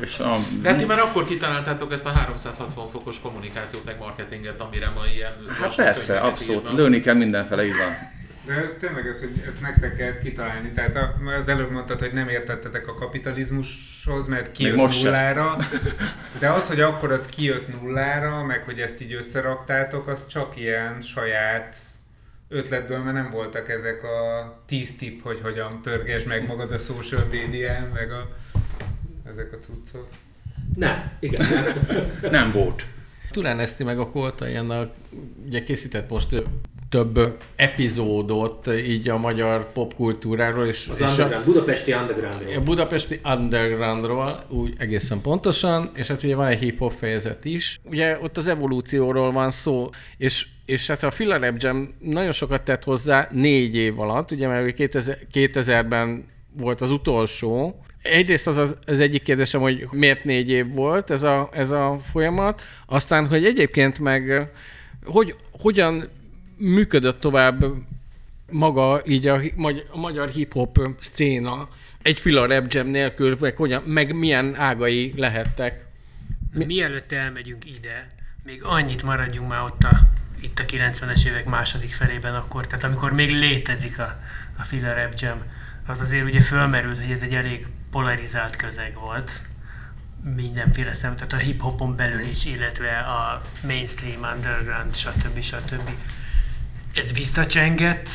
[0.00, 4.92] És a, De ti már akkor kitaláltátok ezt a 360 fokos kommunikációt, meg marketinget, amire
[4.94, 5.32] ma ilyen...
[5.60, 6.78] hát persze, abszolút, írnak.
[6.78, 8.11] lőni kell mindenfele, így van.
[8.46, 10.70] De ez tényleg ez, hogy ezt nektek kellett kitalálni.
[10.72, 15.04] Tehát a, az előbb mondtad, hogy nem értettetek a kapitalizmushoz, mert kijött most sem.
[15.04, 15.56] nullára.
[16.40, 21.00] De az, hogy akkor az kijött nullára, meg hogy ezt így összeraktátok, az csak ilyen
[21.00, 21.76] saját
[22.48, 27.26] ötletből, mert nem voltak ezek a 10 tipp, hogy hogyan pörgesd meg magad a social
[27.30, 28.28] médián, meg a,
[29.32, 30.08] ezek a cuccok.
[30.74, 31.46] Nem, igen.
[32.30, 32.86] Nem volt.
[33.30, 34.94] Tulán Eszti meg a Koltaiannak
[35.46, 36.44] ugye készített most
[36.92, 42.56] több epizódot így a magyar popkultúráról, és, Az és a, underground, budapesti undergroundról.
[42.56, 47.80] a budapesti undergroundról úgy egészen pontosan, és hát ugye van egy hip-hop fejezet is.
[47.84, 52.84] Ugye ott az evolúcióról van szó, és és hát a Rap Jam nagyon sokat tett
[52.84, 56.24] hozzá négy év alatt, ugye mert ugye 2000, 2000-ben
[56.56, 57.80] volt az utolsó.
[58.02, 62.00] Egyrészt az, az az egyik kérdésem, hogy miért négy év volt ez a, ez a
[62.10, 64.50] folyamat, aztán, hogy egyébként meg
[65.04, 66.08] hogy, hogyan
[66.62, 67.64] működött tovább
[68.50, 69.40] maga így a,
[69.90, 71.68] a magyar hip-hop szcéna
[72.02, 75.86] egy fila rap jam nélkül, meg, hogyan, meg milyen ágai lehettek.
[76.52, 76.64] Mi?
[76.64, 78.10] Mielőtt elmegyünk ide,
[78.44, 80.08] még annyit maradjunk már ott a,
[80.40, 84.20] itt a 90-es évek második felében akkor, tehát amikor még létezik a,
[84.58, 85.42] a Fila Rap Jam,
[85.86, 89.30] az azért ugye fölmerült, hogy ez egy elég polarizált közeg volt,
[90.34, 95.40] mindenféle szem, tehát a hip-hopon belül is, illetve a mainstream, underground, stb.
[95.40, 95.90] stb.
[96.94, 98.08] Ez visszacsengett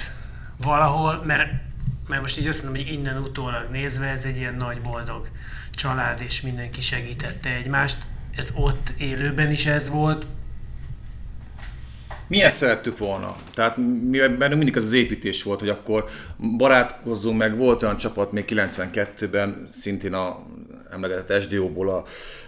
[0.62, 1.52] valahol, mert,
[2.08, 5.28] mert most így azt mondom, hogy innen utólag nézve ez egy ilyen nagy boldog
[5.72, 7.98] család, és mindenki segítette egymást.
[8.36, 10.26] Ez ott élőben is ez volt,
[12.28, 13.36] Mi ezt szerettük volna.
[13.54, 16.10] Tehát mi bennünk mindig az az építés volt, hogy akkor
[16.58, 17.58] barátkozzunk meg.
[17.58, 20.44] Volt olyan csapat még 92-ben, szintén a
[20.92, 22.04] emlegetett SDO-ból a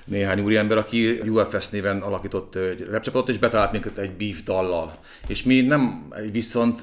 [0.05, 4.99] néhány úriember, aki UFS néven alakított egy repcsapatot, és betalált minket egy beef dallal.
[5.27, 6.81] És mi nem viszont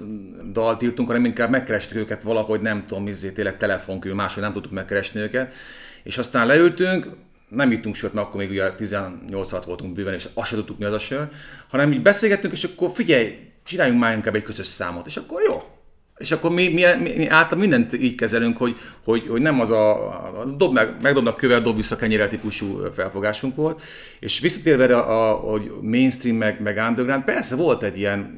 [0.53, 4.73] dalt írtunk, hanem inkább megkerestük őket valahogy, nem tudom, izé, tényleg telefonkül, máshogy nem tudtuk
[4.73, 5.55] megkeresni őket.
[6.03, 7.09] És aztán leültünk,
[7.49, 10.79] nem ittunk sört, mert akkor még ugye 18 alatt voltunk bőven, és azt sem tudtuk
[10.79, 11.29] mi az a sör,
[11.69, 15.76] hanem így beszélgettünk, és akkor figyelj, csináljunk már inkább egy közös számot, és akkor jó.
[16.17, 16.83] És akkor mi, mi,
[17.17, 20.09] mi, által mindent így kezelünk, hogy, hogy, hogy nem az a,
[20.41, 23.83] a dob meg, megdobnak kövel, dob vissza kenyére típusú felfogásunk volt.
[24.21, 28.37] És visszatérve erre, a, a, hogy mainstream meg, meg underground, persze volt egy ilyen,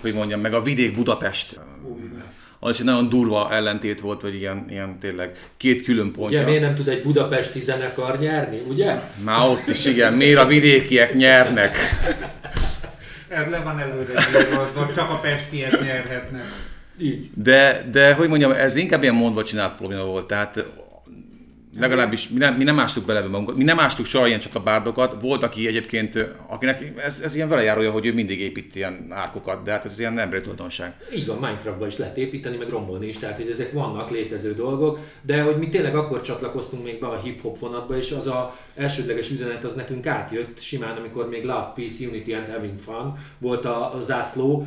[0.00, 1.58] hogy mondjam, meg a vidék Budapest
[2.64, 6.38] az is egy nagyon durva ellentét volt, vagy ilyen, ilyen tényleg két külön pontja.
[6.38, 9.00] Ugye miért nem tud egy budapesti zenekar nyerni, ugye?
[9.24, 11.76] Már ott is igen, miért a vidékiek nyernek?
[13.28, 14.12] Ez le van előre
[14.94, 16.44] csak a pestiek nyerhetnek.
[16.98, 17.30] Így.
[17.34, 20.64] De, de hogy mondjam, ez inkább ilyen mondva csinált probléma volt, tehát
[21.78, 24.60] legalábbis mi nem, mi nem ástuk bele magunkat, mi nem ástuk soha ilyen csak a
[24.60, 25.20] bárdokat.
[25.20, 29.70] Volt, aki egyébként, akinek ez, ez ilyen velejárója, hogy ő mindig épít ilyen árkokat, de
[29.70, 30.94] hát ez ilyen emberi tulajdonság.
[31.14, 34.98] Így van, Minecraftban is lehet építeni, meg rombolni is, tehát hogy ezek vannak létező dolgok,
[35.22, 39.30] de hogy mi tényleg akkor csatlakoztunk még be a hip-hop vonatba, és az a elsődleges
[39.30, 43.94] üzenet az nekünk átjött simán, amikor még Love, Peace, Unity and Having Fun volt a,
[43.94, 44.66] a zászló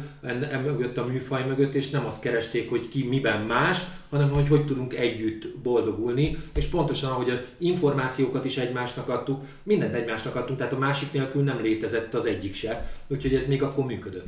[0.63, 3.79] mögött a műfaj mögött, és nem azt keresték, hogy ki miben más,
[4.09, 6.65] hanem hogy hogy tudunk együtt boldogulni, és
[6.99, 11.61] pontosan ahogy az információkat is egymásnak adtuk, mindent egymásnak adtunk, tehát a másik nélkül nem
[11.61, 14.27] létezett az egyik se, úgyhogy ez még akkor működött.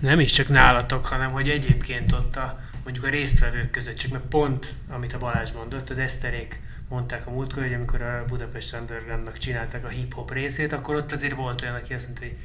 [0.00, 4.24] Nem is csak nálatok, hanem hogy egyébként ott a, mondjuk a résztvevők között, csak mert
[4.24, 9.38] pont, amit a Balázs mondott, az Eszterék mondták a múltkor, hogy amikor a Budapest Undergroundnak
[9.38, 12.36] csinálták a hip-hop részét, akkor ott azért volt olyan, aki azt mondta, hogy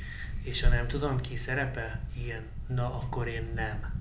[0.43, 2.01] és ha nem tudom, ki szerepel?
[2.24, 2.41] Igen.
[2.68, 3.93] Na, akkor én nem.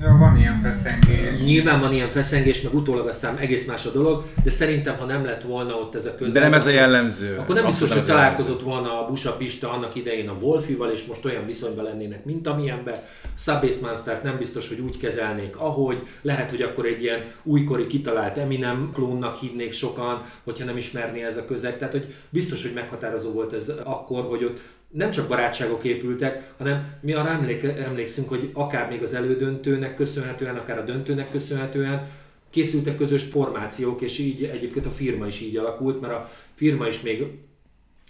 [0.00, 1.40] Ja, van ilyen feszengés.
[1.44, 5.24] Nyilván van ilyen feszengés, meg utólag aztán egész más a dolog, de szerintem, ha nem
[5.24, 7.36] lett volna ott ez a közeg, De nem ez a jellemző.
[7.38, 8.12] Akkor nem biztos, hogy jellemző.
[8.12, 12.46] találkozott volna a Busa Pista annak idején a Wolfival, és most olyan viszonyban lennének, mint
[12.46, 13.02] amilyenben.
[13.38, 16.06] Subbase Monstert nem biztos, hogy úgy kezelnék, ahogy.
[16.22, 21.36] Lehet, hogy akkor egy ilyen újkori kitalált Eminem klónnak hinnék sokan, hogyha nem ismerné ez
[21.36, 21.78] a közeg.
[21.78, 24.60] Tehát, hogy biztos, hogy meghatározó volt ez akkor, hogy ott
[24.94, 30.56] nem csak barátságok épültek, hanem mi arra emlék, emlékszünk, hogy akár még az elődöntőnek köszönhetően,
[30.56, 32.08] akár a döntőnek köszönhetően
[32.50, 37.00] készültek közös formációk, és így egyébként a firma is így alakult, mert a firma is
[37.00, 37.26] még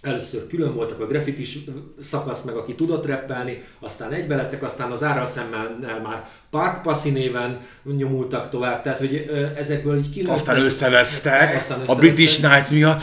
[0.01, 1.57] Először külön voltak a graffitis
[2.01, 7.09] szakasz, meg aki tudott reppelni, aztán egybe lettek, aztán az árral szemmel már Park Passy
[7.09, 10.35] néven nyomultak tovább, tehát hogy ezekből így kilőttek.
[10.35, 12.41] Aztán összevesztek Aztán a British.
[12.41, 13.01] Knights miatt.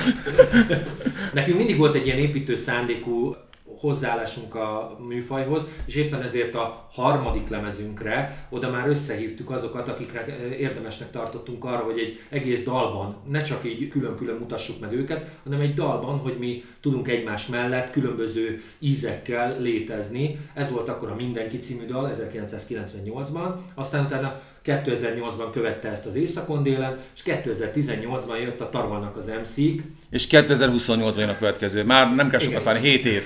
[1.35, 3.37] Nekünk mindig volt egy ilyen építő szándékú
[3.83, 10.61] hozzáállásunk a műfajhoz, és éppen ezért a harmadik lemezünkre oda már összehívtuk azokat, akikre eh,
[10.61, 15.61] érdemesnek tartottunk arra, hogy egy egész dalban ne csak így külön-külön mutassuk meg őket, hanem
[15.61, 20.39] egy dalban, hogy mi tudunk egymás mellett különböző ízekkel létezni.
[20.55, 26.63] Ez volt akkor a Mindenki című dal 1998-ban, aztán utána 2008-ban követte ezt az Éjszakon
[26.63, 31.85] délen, és 2018-ban jött a Tarvalnak az MC-k, És 2028-ban jön a következő.
[31.85, 33.25] Már nem kell sokat várni, 7 év.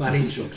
[0.00, 0.52] Már nincs sok.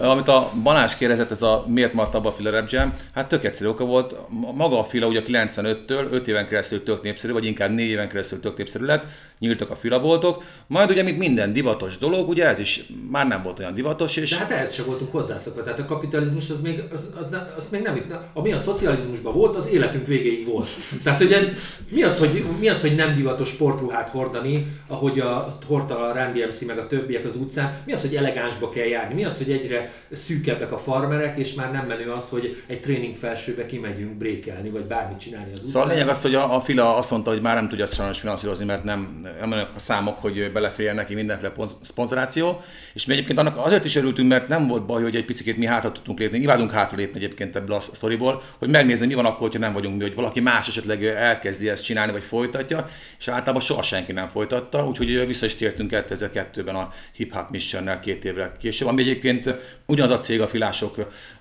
[0.00, 3.44] Amit a Balázs kérdezett, ez a miért maradt abba a Fila Rap Jam, hát tök
[3.44, 4.14] egyszerű oka volt.
[4.54, 8.40] Maga a Fila ugye 95-től 5 éven keresztül tök népszerű, vagy inkább 4 éven keresztül
[8.40, 9.04] tök népszerű lett,
[9.42, 13.58] nyíltak a filaboltok, majd ugye, mint minden divatos dolog, ugye ez is már nem volt
[13.58, 17.08] olyan divatos, és De hát ehhez sem voltunk hozzászokva, tehát a kapitalizmus az még, az,
[17.20, 18.00] az, ne, az még nem,
[18.32, 20.68] ami a szocializmusban volt, az életünk végéig volt.
[21.02, 21.52] Tehát, hogy ez,
[21.88, 26.44] mi az, hogy, mi az, hogy nem divatos sportruhát hordani, ahogy a hordta a Randy
[26.44, 29.50] MC meg a többiek az utcán, mi az, hogy elegánsba kell járni, mi az, hogy
[29.50, 34.14] egyre egyre szűkebbek a farmerek, és már nem menő az, hogy egy tréning felsőbe kimegyünk
[34.14, 35.70] brékelni, vagy bármit csinálni az utcán.
[35.70, 38.18] Szóval a lényeg az, hogy a, a Fila azt mondta, hogy már nem tudja sajnos
[38.18, 42.60] finanszírozni, mert nem, nem a számok, hogy beleférjen neki mindenféle ponz- szponzoráció.
[42.94, 45.66] És mi egyébként annak azért is örültünk, mert nem volt baj, hogy egy picit mi
[45.66, 46.38] hátra tudtunk lépni.
[46.38, 49.96] Imádunk hátra lépni egyébként ebből a sztoriból, hogy megnézni, mi van akkor, hogyha nem vagyunk
[49.96, 54.28] mi, hogy valaki más esetleg elkezdi ezt csinálni, vagy folytatja, és általában soha senki nem
[54.28, 59.54] folytatta, úgyhogy vissza is tértünk 2002-ben a Hip Hop Missionnel két évre később, ami egyébként
[59.86, 60.96] ugyanaz a cég, a filások,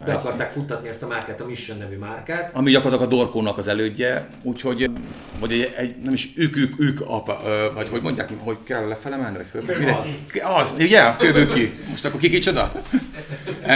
[0.05, 2.55] Be akarták futtatni ezt a márkát, a Mission nevű márkát.
[2.55, 4.89] ami gyakorlatilag a Dorkónak az elődje, úgyhogy,
[5.39, 7.41] vagy egy, egy nem is ők, ők, ők apa,
[7.73, 9.89] vagy hogy mondják, hogy kell lefele menni, vagy föl?
[9.89, 10.07] Az.
[10.43, 11.15] Az, ugye?
[11.17, 11.73] Kőből ki.
[11.89, 12.71] Most akkor ki kicsoda?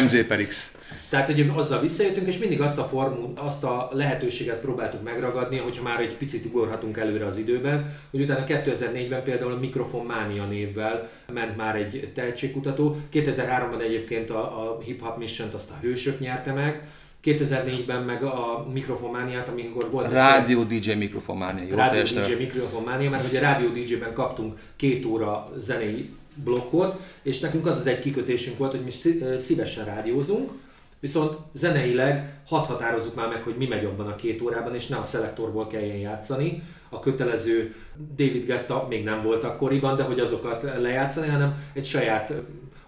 [0.04, 0.72] MZ per X.
[1.16, 5.84] Tehát, hogy azzal visszajöttünk, és mindig azt a formú, azt a lehetőséget próbáltuk megragadni, hogyha
[5.84, 11.10] már egy picit ugorhatunk előre az időben, hogy utána 2004-ben például a Mikrofon Mánia névvel
[11.34, 12.98] ment már egy tehetségkutató.
[13.14, 16.88] 2003-ban egyébként a, a Hip Hop Mission-t azt a Hősök nyerte meg,
[17.24, 21.66] 2004-ben meg a Mikrofonmániát, amikor volt Rádió DJ mikrofonmánia.
[21.70, 22.24] Jó, Rádió teljesen.
[22.24, 26.10] DJ Mikrofonmánia, mert ugye Rádió DJ-ben kaptunk két óra zenei
[26.44, 28.92] blokkot, és nekünk az az egy kikötésünk volt, hogy mi
[29.38, 30.52] szívesen rádiózunk,
[31.00, 34.98] viszont zeneileg hadd határozzuk már meg, hogy mi megy abban a két órában, és ne
[34.98, 36.64] a szelektorból kelljen játszani.
[36.90, 37.76] A kötelező
[38.16, 42.34] David Getta még nem volt akkoriban, de hogy azokat lejátszani, hanem egy saját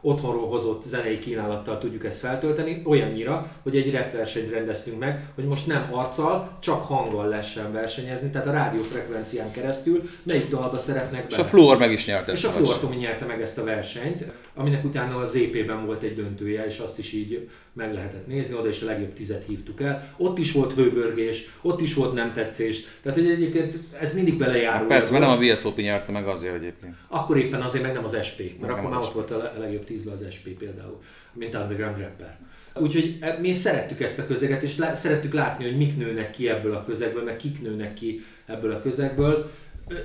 [0.02, 5.46] otthonról hozott zenei kínálattal tudjuk ezt feltölteni, olyannyira, hogy egy rap versenyt rendeztünk meg, hogy
[5.46, 11.36] most nem arccal, csak hanggal lehessen versenyezni, tehát a rádiófrekvencián keresztül melyik dalba szeretnek És
[11.36, 11.48] bele.
[11.48, 14.24] a Fluor meg is nyerte És a Fluor Tomi nyerte meg ezt a versenyt,
[14.56, 18.68] aminek utána az EP-ben volt egy döntője, és azt is így meg lehetett nézni, oda
[18.68, 20.14] is a legjobb tizet hívtuk el.
[20.18, 22.84] Ott is volt hőbörgés, ott is volt nem tetszés.
[23.02, 24.88] Tehát, hogy egyébként ez mindig belejárul.
[24.88, 26.96] Persze, mert nem a VSOP nyerte meg azért egyébként.
[27.08, 29.86] Akkor éppen azért meg nem az SP, mert nem akkor már ott volt a legjobb
[29.88, 31.02] tízben az SP például,
[31.34, 32.38] mint underground rapper.
[32.76, 36.50] Úgyhogy e- mi szerettük ezt a közeget, és lá- szerettük látni, hogy mik nőnek ki
[36.50, 39.52] ebből a közegből, meg kik nőnek ki ebből a közegből.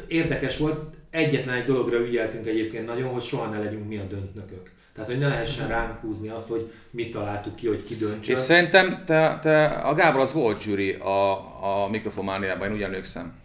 [0.07, 4.71] Érdekes volt, egyetlen egy dologra ügyeltünk egyébként nagyon, hogy soha ne legyünk mi a döntnökök.
[4.95, 8.35] Tehát, hogy ne lehessen ránk húzni azt, hogy mit találtuk ki, hogy ki döntsön.
[8.35, 11.33] És szerintem te, te, a Gábor az volt zsűri a,
[11.85, 13.42] a mikrofonmániában, én úgy emlékszem.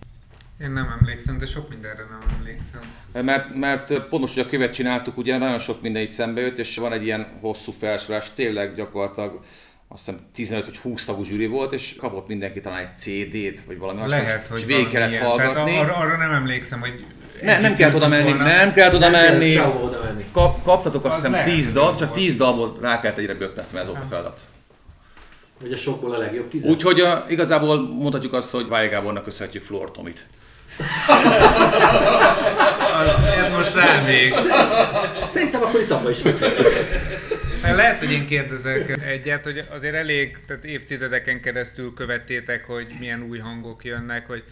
[0.61, 2.81] Én nem emlékszem, de sok mindenre nem emlékszem.
[3.25, 6.57] Mert, mert pont most, hogy a követ csináltuk, ugye nagyon sok minden így szembe jött,
[6.57, 9.39] és van egy ilyen hosszú felsorolás, tényleg gyakorlatilag
[9.87, 13.77] azt hiszem 15 vagy 20 tagú zsűri volt, és kapott mindenki talán egy CD-t, vagy
[13.77, 15.45] valami hasonló, Lehet, hogy és végig kellett valamilyen.
[15.45, 15.71] hallgatni.
[15.71, 17.05] Tehát arra, arra nem emlékszem, hogy
[17.41, 20.25] Ne, nem kellett oda menni, nem kellett oda Nem kellett menni.
[20.31, 22.19] Kap, kaptatok azt Az hiszem lehet, 10 hogy dal, csak volt.
[22.19, 24.41] 10 dalból rá kellett egyre böknesz, mert ez volt a feladat.
[25.61, 26.69] Vagy a sokból a legjobb tizet.
[26.69, 29.91] Úgyhogy a, igazából mondhatjuk azt, hogy Váj Gábornak köszönhetjük Flor
[30.77, 31.39] Tomit.
[32.99, 34.31] Az, ez most rám még.
[35.27, 36.67] Szerintem akkor itt abban is megtettük.
[37.61, 43.39] Lehet, hogy én kérdezek egyet, hogy azért elég, tehát évtizedeken keresztül követtétek, hogy milyen új
[43.39, 44.43] hangok jönnek, hogy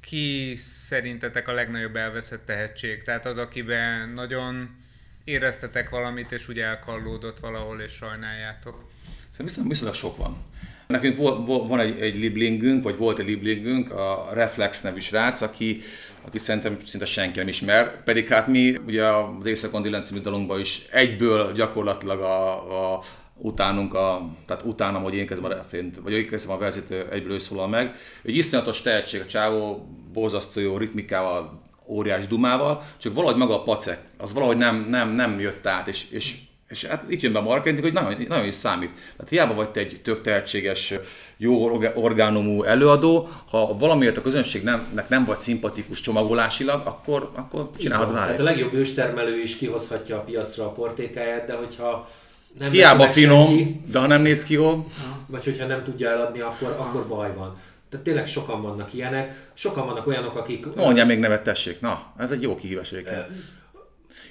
[0.00, 3.02] ki szerintetek a legnagyobb elveszett tehetség?
[3.02, 4.76] Tehát az, akiben nagyon
[5.24, 8.84] éreztetek valamit, és úgy elkallódott valahol, és sajnáljátok.
[9.30, 10.49] Szerintem viszonylag sok van.
[10.90, 15.40] Nekünk vol, vol, van egy, egy liblingünk, vagy volt egy liblingünk, a Reflex nevű srác,
[15.40, 15.80] aki,
[16.26, 20.60] aki szerintem szinte senki nem ismer, pedig hát mi ugye az Éjszakon Dylan című dalunkban
[20.60, 23.02] is egyből gyakorlatilag a, a
[23.36, 27.32] utánunk, a, tehát utánam, hogy én kezdem a refrént, vagy én kezdem a verzét, egyből
[27.32, 27.94] ő szólal meg.
[28.22, 33.98] Egy iszonyatos tehetség, a csávó borzasztó jó ritmikával, óriás dumával, csak valahogy maga a pacek,
[34.18, 36.36] az valahogy nem, nem, nem jött át, és, és
[36.70, 38.90] és hát itt jön be a marketing, hogy nagyon, nagyon is számít.
[38.90, 40.94] Tehát hiába vagy te egy tök tehetséges,
[41.36, 48.38] jó orgánumú előadó, ha valamiért a közönségnek nem vagy szimpatikus csomagolásilag, akkor, akkor csinálhatsz Tehát
[48.38, 52.10] a legjobb őstermelő is kihozhatja a piacra a portékáját, de hogyha
[52.58, 54.86] nem Hiába finom, senki, de ha nem néz ki jól,
[55.26, 57.58] vagy hogyha nem tudja eladni, akkor, akkor baj van.
[57.90, 60.74] Tehát tényleg sokan vannak ilyenek, sokan vannak olyanok, akik...
[60.74, 61.80] mondjál még nevet, tessék.
[61.80, 63.26] Na, ez egy jó kihívás egyébként.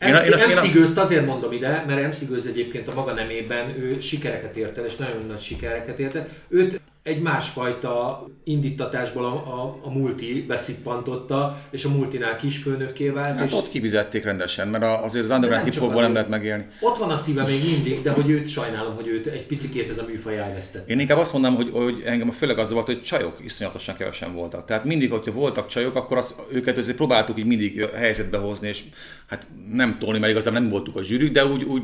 [0.01, 3.79] Én MC, én én Gőzt azért mondom ide, mert MC Gőz egyébként a maga nemében
[3.79, 6.27] ő sikereket ért el, és nagyon nagy sikereket ért el.
[6.47, 13.37] Őt egy másfajta indítatásból a, a, a multi beszippantotta, és a multinál kisfőnökké vált.
[13.37, 16.29] Hát és ott kivizették rendesen, mert azért az underground nem hip csak hopból nem lehet
[16.29, 16.65] megélni.
[16.81, 19.97] Ott van a szíve még mindig, de hogy őt sajnálom, hogy őt egy picikét ez
[19.97, 20.89] a műfaj elvesztett.
[20.89, 24.65] Én inkább azt mondom, hogy, hogy engem főleg az volt, hogy csajok iszonyatosan kevesen voltak.
[24.65, 28.83] Tehát mindig, hogyha voltak csajok, akkor az, őket azért próbáltuk így mindig helyzetbe hozni, és
[29.27, 31.81] hát nem tolni, mert igazából nem voltuk a zsűrű, de úgy, úgy,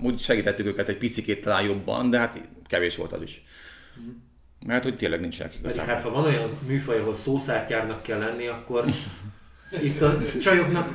[0.00, 3.44] úgy segítettük őket egy picikét talán jobban, de hát kevés volt az is.
[4.66, 5.94] Mert hogy tényleg nincsenek igazából.
[5.94, 8.84] hát ha van olyan műfaj, ahol szószártyárnak kell lenni, akkor
[9.82, 10.92] itt a csajoknak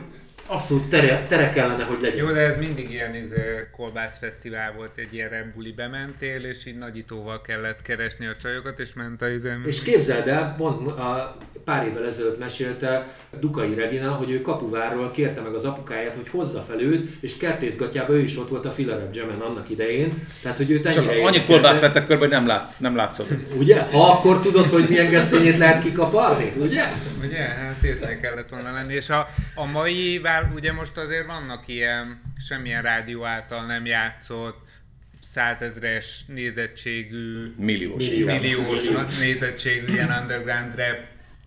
[0.48, 2.26] abszolút tere, tere kellene, hogy legyen.
[2.26, 7.42] Jó, de ez mindig ilyen izé, kolbászfesztivál volt, egy ilyen rembuli bementél, és így nagyítóval
[7.42, 9.64] kellett keresni a csajokat, és ment a izem.
[9.66, 13.08] És képzeld el, pont a pár évvel ezelőtt mesélte
[13.40, 18.16] Dukai Regina, hogy ő Kapuvárról kérte meg az apukáját, hogy hozza fel őt, és kertészgatjában
[18.16, 20.28] ő is ott volt a Filarep Gemen annak idején.
[20.42, 21.52] Tehát, hogy őt Csak ennyire annyi érdekelte.
[21.54, 23.30] kolbász vettek körbe, hogy nem, lát, nem látszott.
[23.58, 23.82] Ugye?
[23.82, 26.84] Ha akkor tudod, hogy milyen gesztenyét lehet kikaparni, ugye?
[27.24, 27.38] Ugye?
[27.38, 28.94] Hát észre kellett volna lenni.
[28.94, 34.64] És a, a mai, vál, ugye most azért vannak ilyen, semmilyen rádió által nem játszott,
[35.22, 37.98] százezres nézettségű, Milliós.
[37.98, 38.20] Millió.
[38.20, 38.42] inkább.
[38.42, 40.98] milliós nézettségű ilyen underground rap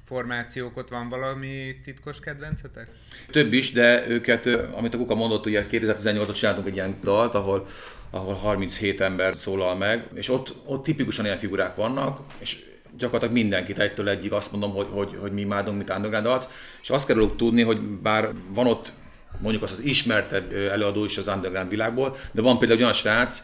[0.07, 2.89] formációk, ott van valami titkos kedvencetek?
[3.31, 7.67] Több is, de őket, amit a Kuka mondott, ugye 2018-ban csináltunk egy ilyen dalt, ahol,
[8.11, 12.57] ahol 37 ember szólal meg, és ott, ott tipikusan ilyen figurák vannak, és
[12.99, 16.47] gyakorlatilag mindenkit egytől egyig azt mondom, hogy, hogy, hogy mi imádunk, mint underground arc,
[16.83, 18.93] és azt kell tudni, hogy bár van ott
[19.39, 23.43] mondjuk az az ismertebb előadó is az underground világból, de van például olyan srác,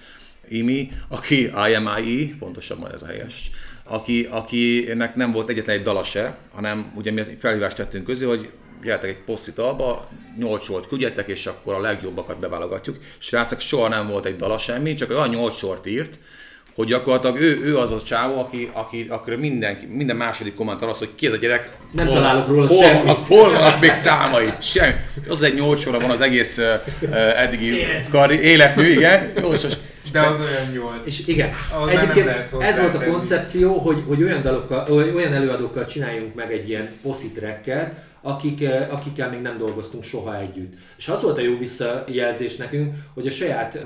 [0.49, 3.51] Imi, aki IMIE, pontosabban ez a helyes,
[3.85, 8.51] aki, akinek nem volt egyetlen egy dala se, hanem ugye mi felhívást tettünk közé, hogy
[8.83, 12.99] gyertek egy posztit alba, nyolc sort küldjetek, és akkor a legjobbakat beválogatjuk.
[13.19, 16.19] Srácok, soha nem volt egy dala semmi, csak olyan nyolc sort írt,
[16.75, 20.99] hogy gyakorlatilag ő, ő az a csávó, aki, aki akkor mindenki, minden második kommentar az,
[20.99, 23.03] hogy ki ez a gyerek, Nem találok róla hol, semmit.
[23.03, 24.93] vannak, hol vannak még számai, semmi.
[25.29, 27.77] Az egy nyolc sorra van az egész uh, eddigi
[28.11, 29.33] karri, életmű, igen.
[29.41, 29.65] Jó, és,
[30.05, 31.07] és De az olyan nyolc.
[31.07, 31.51] És igen,
[31.87, 36.35] nem egyébként lehet ez volt a koncepció, hogy, hogy olyan, dalokkal, oly- olyan előadókkal csináljunk
[36.35, 40.73] meg egy ilyen poszitrekket, akik, eh, akikkel még nem dolgoztunk soha együtt.
[40.97, 43.79] És az volt a jó visszajelzés nekünk, hogy a saját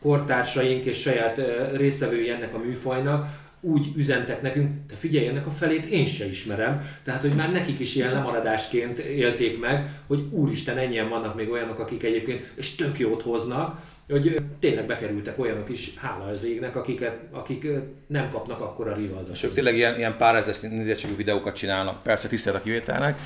[0.00, 1.40] kortársaink és saját
[1.76, 6.88] résztvevői ennek a műfajnak úgy üzentek nekünk, de figyelj, ennek a felét én se ismerem.
[7.04, 11.78] Tehát, hogy már nekik is ilyen lemaradásként élték meg, hogy úristen, ennyien vannak még olyanok,
[11.78, 17.18] akik egyébként, és tök jót hoznak, hogy tényleg bekerültek olyanok is, hála az égnek, akiket,
[17.30, 17.66] akik
[18.06, 19.34] nem kapnak akkora rivaldot.
[19.34, 23.18] És ők tényleg ilyen, ilyen pár ezer nézettségű videókat csinálnak, persze tisztelt a kivételnek,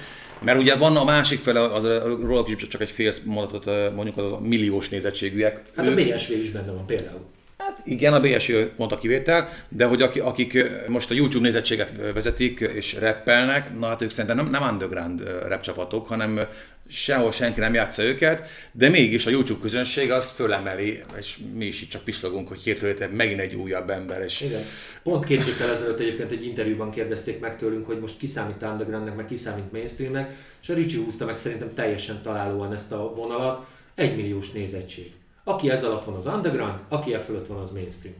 [0.42, 1.84] mert ugye van a másik fele, az,
[2.20, 5.62] róla is csak egy fél mondatot mondjuk, az a milliós nézettségűek.
[5.76, 7.32] Hát a BSV is benne van például.
[7.58, 11.44] Hát igen, a BSI pont a kivétel, de hogy aki, akik ö, most a YouTube
[11.44, 16.40] nézettséget vezetik és rappelnek, na hát ők szerintem nem, nem underground rap csapatok, hanem
[16.88, 21.82] sehol senki nem játsza őket, de mégis a YouTube közönség az fölemeli, és mi is
[21.82, 24.62] itt csak pislogunk, hogy hirtelen megint egy újabb ember, és Igen.
[25.02, 29.16] Pont két héttel ezelőtt egyébként egy interjúban kérdezték meg tőlünk, hogy most ki számít undergroundnek,
[29.16, 33.66] meg ki számít mainstreamnek, és a Ricsi húzta meg szerintem teljesen találóan ezt a vonalat,
[33.94, 35.12] egy milliós nézettség.
[35.44, 38.14] Aki ez alatt van az underground, aki e fölött van az mainstream.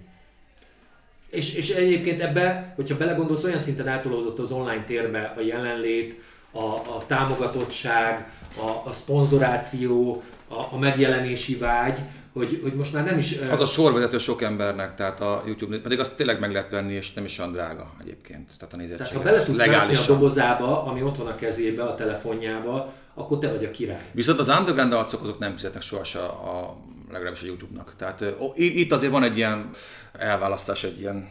[1.30, 6.64] És, és egyébként ebbe, hogyha belegondolsz, olyan szinten átolódott az online térbe a jelenlét, a,
[6.96, 11.98] a támogatottság, a, a szponzoráció, a, a megjelenési vágy,
[12.32, 13.38] hogy, hogy most már nem is...
[13.50, 17.12] az a sorvezető sok embernek, tehát a YouTube, pedig azt tényleg meg lehet venni, és
[17.12, 19.06] nem is olyan drága egyébként, tehát a nézettség.
[19.06, 20.06] Tehát ha bele tudsz mászni a legálisan.
[20.06, 24.10] dobozába, ami ott van a kezébe, a telefonjába, akkor te vagy a király.
[24.12, 26.76] Viszont az underground arcok azok nem fizetnek sohasem a, a
[27.12, 27.94] legalábbis a YouTube-nak.
[27.96, 29.70] Tehát ó, itt azért van egy ilyen
[30.12, 31.28] elválasztás, egy ilyen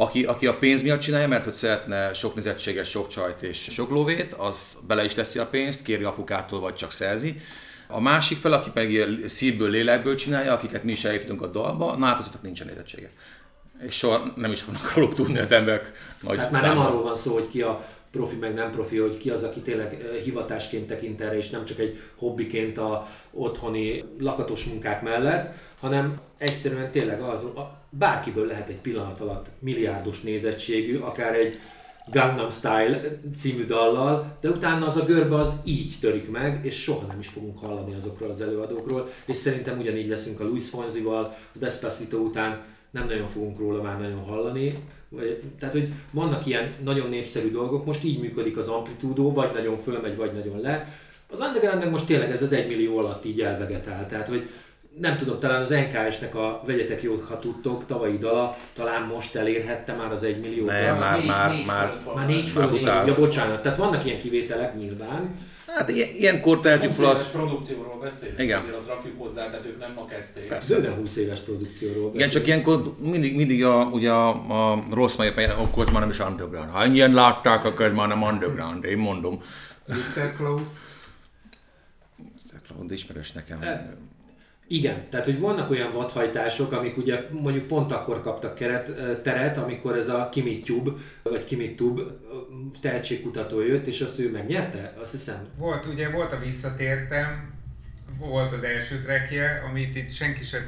[0.00, 3.90] aki, aki a pénz miatt csinálja, mert hogy szeretne sok nézettséges, sok csajt és sok
[3.90, 7.40] lóvét, az bele is teszi a pénzt, kéri apukától, vagy csak szerzi.
[7.86, 12.06] A másik fel, aki pedig szívből, lélekből csinálja, akiket mi is elhívtunk a dalba, na
[12.06, 13.10] hát azoknak nincsen nézettsége.
[13.86, 16.88] És soha nem is fognak róluk tudni az emberek nagy Tehát már nem száma.
[16.88, 20.04] arról van szó, hogy ki a profi meg nem profi, hogy ki az, aki tényleg
[20.12, 26.20] ö, hivatásként tekint erre, és nem csak egy hobbiként a otthoni lakatos munkák mellett, hanem
[26.38, 27.40] egyszerűen tényleg az,
[27.90, 31.58] bárkiből lehet egy pillanat alatt milliárdos nézettségű, akár egy
[32.10, 33.00] Gangnam Style
[33.36, 37.28] című dallal, de utána az a görbe az így törik meg, és soha nem is
[37.28, 42.64] fogunk hallani azokról az előadókról, és szerintem ugyanígy leszünk a Luis Fonzival, a Despacito után
[42.90, 47.86] nem nagyon fogunk róla már nagyon hallani, vagy, tehát, hogy vannak ilyen nagyon népszerű dolgok,
[47.86, 50.88] most így működik az amplitúdó, vagy nagyon fölmegy, vagy nagyon le.
[51.30, 54.48] Az undergroundnak most tényleg ez az egy millió alatt így elvegetál, tehát, hogy
[55.00, 59.92] nem tudom, talán az NKS-nek a Vegyetek jót, ha tudtok, tavalyi dala, talán most elérhette
[59.94, 60.66] már az egy millió.
[60.66, 65.46] Nem, már, már, már, Már négy fölött, ja bocsánat, tehát vannak ilyen kivételek nyilván.
[65.74, 68.58] Hát ilyen- ilyenkor tehetjük fel 20 éves azt, produkcióról beszélünk, Igen.
[68.60, 70.46] azért azt rakjuk hozzá, tehát ők nem ma kezdték.
[70.46, 70.80] Persze.
[70.80, 75.34] Bőven 20 éves produkcióról Igen, csak ilyenkor mindig, mindig a, ugye a, a rossz majom,
[75.58, 76.70] akkor az már nem is underground.
[76.70, 79.42] Ha ennyien látták, akkor ez már nem underground, én mondom.
[79.86, 80.36] Mr.
[80.36, 80.68] Klaus?
[82.86, 83.58] De ismerős nekem.
[84.70, 89.96] Igen, tehát hogy vannak olyan vadhajtások, amik ugye mondjuk pont akkor kaptak keret, teret, amikor
[89.96, 90.90] ez a Kimitube,
[91.22, 92.02] vagy Kimitube
[92.80, 95.48] tehetségkutató jött, és azt ő megnyerte, azt hiszem.
[95.56, 97.52] Volt, ugye volt a Visszatértem,
[98.18, 100.62] volt az első trackje, amit itt senki sem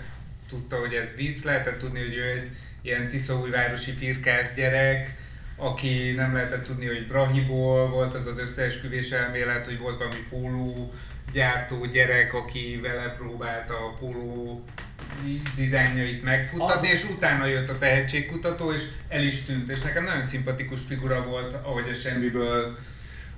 [0.49, 2.51] tudta, hogy ez vicc, lehetett tudni, hogy ő egy
[2.83, 5.17] ilyen Tiszaújvárosi firkász gyerek,
[5.57, 10.93] aki nem lehetett tudni, hogy Brahiból volt az az összeesküvés elmélet, hogy volt valami póló
[11.33, 14.65] gyártó gyerek, aki vele próbálta a póló
[15.57, 20.23] dizájnjait megfuttatni, Az- és utána jött a tehetségkutató, és el is tűnt, és nekem nagyon
[20.23, 22.79] szimpatikus figura volt, ahogy a semmiből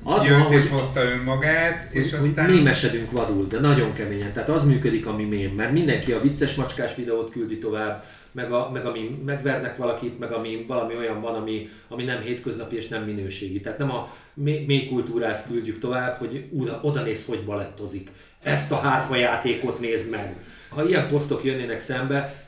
[0.02, 2.44] Az jött van, és hozta önmagát, és hogy, aztán...
[2.44, 4.32] hogy mémesedünk vadul, de nagyon keményen.
[4.32, 8.70] Tehát az működik, ami mém, mert mindenki a vicces macskás videót küldi tovább, meg, a,
[8.72, 13.02] meg ami megvernek valakit, meg ami valami olyan van, ami, ami nem hétköznapi és nem
[13.02, 13.60] minőségi.
[13.60, 18.10] Tehát nem a mély, kultúrát küldjük tovább, hogy oda, oda néz, hogy balettozik.
[18.42, 20.36] Ezt a hárfa játékot nézd meg.
[20.68, 22.46] Ha ilyen posztok jönnének szembe,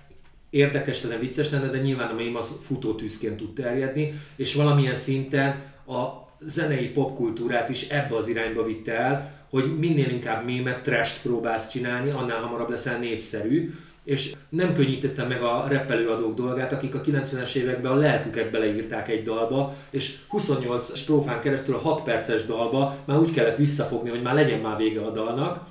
[0.50, 5.62] érdekes lenne, vicces lenne, de nyilván a mém az futótűzként tud terjedni, és valamilyen szinten
[5.86, 11.70] a zenei popkultúrát is ebbe az irányba vitte el, hogy minél inkább mémet, trash próbálsz
[11.70, 13.74] csinálni, annál hamarabb leszel népszerű,
[14.04, 19.22] és nem könnyítette meg a repelőadók dolgát, akik a 90-es években a lelküket beleírták egy
[19.22, 24.34] dalba, és 28 strófán keresztül a 6 perces dalba már úgy kellett visszafogni, hogy már
[24.34, 25.66] legyen már vége a dalnak.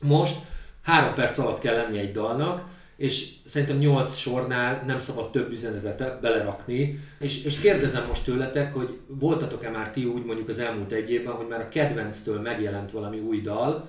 [0.00, 0.36] Most
[0.82, 2.64] 3 perc alatt kell lenni egy dalnak,
[2.96, 7.00] és szerintem 8 sornál nem szabad több üzenetet belerakni.
[7.18, 11.34] És, és kérdezem most tőletek, hogy voltatok-e már ti úgy mondjuk az elmúlt egy évben,
[11.34, 13.88] hogy már a kedvenctől megjelent valami új dal,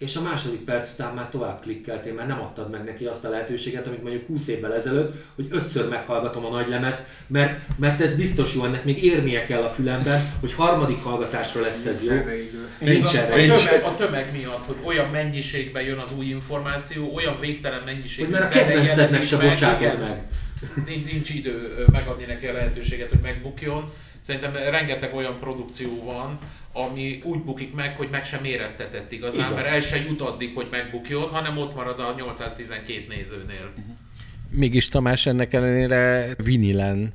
[0.00, 3.28] és a második perc után már tovább klikkeltél, mert nem adtad meg neki azt a
[3.28, 8.16] lehetőséget, amit mondjuk 20 évvel ezelőtt, hogy ötször meghallgatom a nagy lemezt, mert, mert ez
[8.16, 12.12] biztos jó, ennek még érnie kell a fülemben, hogy harmadik hallgatásra lesz ez jó.
[12.78, 13.52] Nincs erre.
[13.52, 18.22] a, tömeg, a tömeg miatt, hogy olyan mennyiségben jön az új információ, olyan végtelen mennyiségű
[18.22, 20.22] Hogy már a kedvencednek se bocsátod meg.
[20.86, 23.92] Nincs, nincs idő megadni neki a lehetőséget, hogy megbukjon.
[24.20, 26.38] Szerintem rengeteg olyan produkció van,
[26.72, 29.52] ami úgy bukik meg, hogy meg sem mérettetett igazán, Igen.
[29.52, 33.72] mert el se jut addig, hogy megbukjon, hanem ott marad a 812 nézőnél.
[34.50, 37.14] Mégis Tamás ennek ellenére vinilen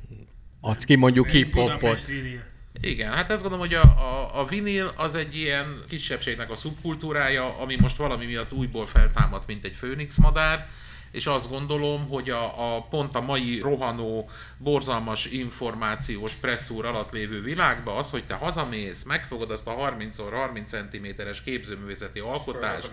[0.60, 2.40] adsz ki mondjuk Vinil.
[2.80, 7.58] Igen, hát azt gondolom, hogy a, a, a vinil az egy ilyen kisebbségnek a szubkultúrája,
[7.58, 10.68] ami most valami miatt újból feltámadt, mint egy főnix madár,
[11.16, 17.42] és azt gondolom, hogy a, a pont a mai rohanó, borzalmas információs presszúr alatt lévő
[17.42, 22.90] világban az, hogy te hazamész, megfogod azt a 30x30 cm-es képzőművészeti alkotást,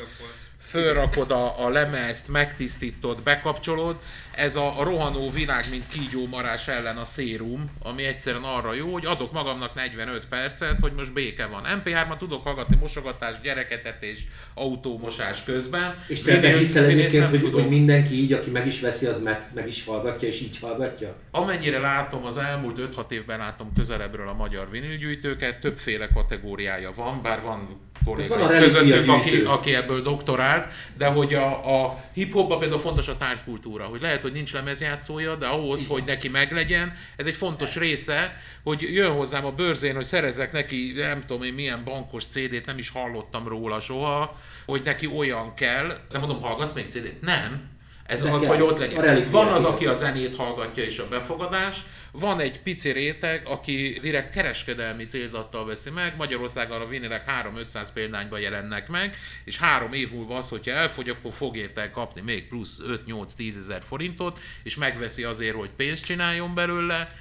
[0.64, 3.96] fölrakod a, a lemezt, megtisztítod, bekapcsolod.
[4.36, 8.92] Ez a, a rohanó világ, mint kígyó marás ellen a szérum, ami egyszerűen arra jó,
[8.92, 11.82] hogy adok magamnak 45 percet, hogy most béke van.
[11.84, 16.04] MP3-ban tudok hallgatni mosogatás, gyereketetés, autómosás közben.
[16.08, 19.50] És te ebben hiszel egyébként, hogy, hogy mindenki így, aki meg is veszi, az meg,
[19.54, 21.16] meg is hallgatja, és így hallgatja?
[21.32, 27.42] Amennyire látom, az elmúlt 5-6 évben látom közelebbről a magyar vinilgyűjtőket, többféle kategóriája van, bár
[27.42, 33.18] van relikvia közöttük, aki, aki ebből doktorált, de hogy a, a hip-hopban például fontos a
[33.18, 38.38] tárgykultúra, hogy lehet, hogy nincs lemezjátszója, de ahhoz, hogy neki meglegyen, ez egy fontos része,
[38.64, 42.78] hogy jön hozzám a bőrzén, hogy szerezzek neki, nem tudom én milyen bankos CD-t, nem
[42.78, 47.22] is hallottam róla soha, hogy neki olyan kell, de mondom, hallgatsz még CD-t?
[47.22, 47.72] Nem.
[48.06, 49.30] Ez az, hogy ott legyen.
[49.30, 51.76] Van az, aki a zenét hallgatja és a befogadás,
[52.16, 57.32] van egy pici réteg, aki direkt kereskedelmi célzattal veszi meg, Magyarországon a vinilek
[57.74, 62.22] 3-500 példányban jelennek meg, és három év múlva az, hogyha elfogy, akkor fog érte kapni
[62.22, 67.12] még plusz 5-8-10 ezer forintot, és megveszi azért, hogy pénzt csináljon belőle.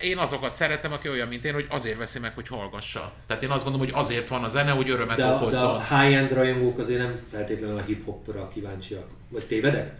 [0.00, 3.12] Én azokat szeretem, aki olyan, mint én, hogy azért veszi meg, hogy hallgassa.
[3.26, 5.74] Tehát én azt gondolom, hogy azért van a zene, hogy örömet De, a- de okozzon.
[5.80, 9.06] a high-end rajongók azért nem feltétlenül a hip-hopra kíváncsiak.
[9.28, 9.92] Vagy tévedek?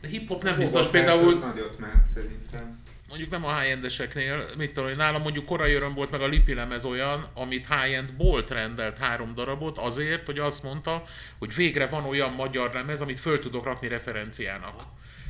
[0.00, 2.80] De hip-hop nem Hova biztos, például Nagyot ment szerintem.
[3.12, 6.84] Mondjuk nem a high-endeseknél, mit tudom, nálam mondjuk korai öröm volt meg a Lipi lemez
[6.84, 11.04] olyan, amit high-end Bolt rendelt három darabot azért, hogy azt mondta,
[11.38, 14.82] hogy végre van olyan magyar lemez, amit föl tudok rakni referenciának.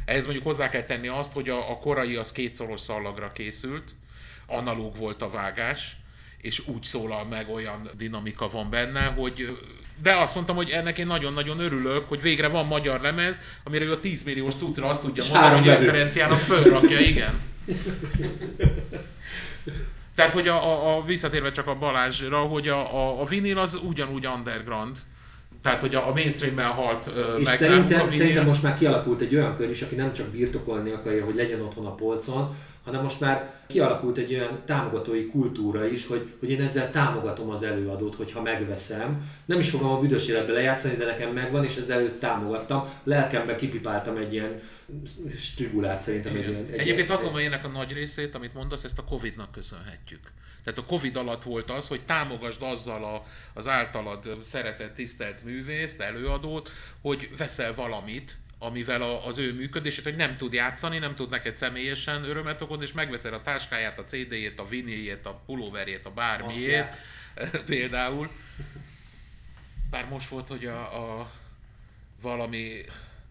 [0.05, 3.91] Ehhez mondjuk hozzá kell tenni azt, hogy a, a korai az kétszoros szallagra készült,
[4.47, 5.97] analóg volt a vágás,
[6.41, 9.59] és úgy szólal meg, olyan dinamika van benne, hogy
[10.03, 13.93] de azt mondtam, hogy ennek én nagyon-nagyon örülök, hogy végre van magyar lemez, amire ő
[13.93, 17.51] a 10 milliós cuccra azt tudja mondani, hogy referenciának fölrakja, igen.
[20.15, 23.79] Tehát, hogy a, a, a visszatérve csak a Balázsra, hogy a, a, a vinil az
[23.83, 24.97] ugyanúgy underground.
[25.63, 28.19] Tehát, hogy a, a mainstream-mel halt ö, És meg szerintem, a vinil.
[28.19, 31.61] szerintem most már kialakult egy olyan kör is, aki nem csak birtokolni akarja, hogy legyen
[31.61, 36.63] otthon a polcon, hanem most már kialakult egy olyan támogatói kultúra is, hogy, hogy én
[36.63, 39.31] ezzel támogatom az előadót, hogyha megveszem.
[39.45, 42.89] Nem is fogom a büdös életbe lejátszani, de nekem megvan, és ezzel őt támogattam.
[43.03, 44.61] Lelkembe kipipáltam egy ilyen
[45.39, 46.37] strigulát szerintem.
[46.37, 49.05] Egy ilyen, egy Egyébként azt gondolom, hogy ennek a nagy részét, amit mondasz, ezt a
[49.05, 50.21] Covid-nak köszönhetjük.
[50.65, 53.25] Tehát a Covid alatt volt az, hogy támogasd azzal a,
[53.55, 56.71] az általad szeretett, tisztelt művészt, előadót,
[57.01, 61.57] hogy veszel valamit, amivel a, az ő működését, hogy nem tud játszani, nem tud neked
[61.57, 66.97] személyesen örömet okozni, és megveszed a táskáját, a CD-jét, a vinyljét, a pulóverjét, a bármiét,
[67.67, 68.31] például.
[69.91, 71.31] Bár most volt, hogy a, a
[72.23, 72.85] valami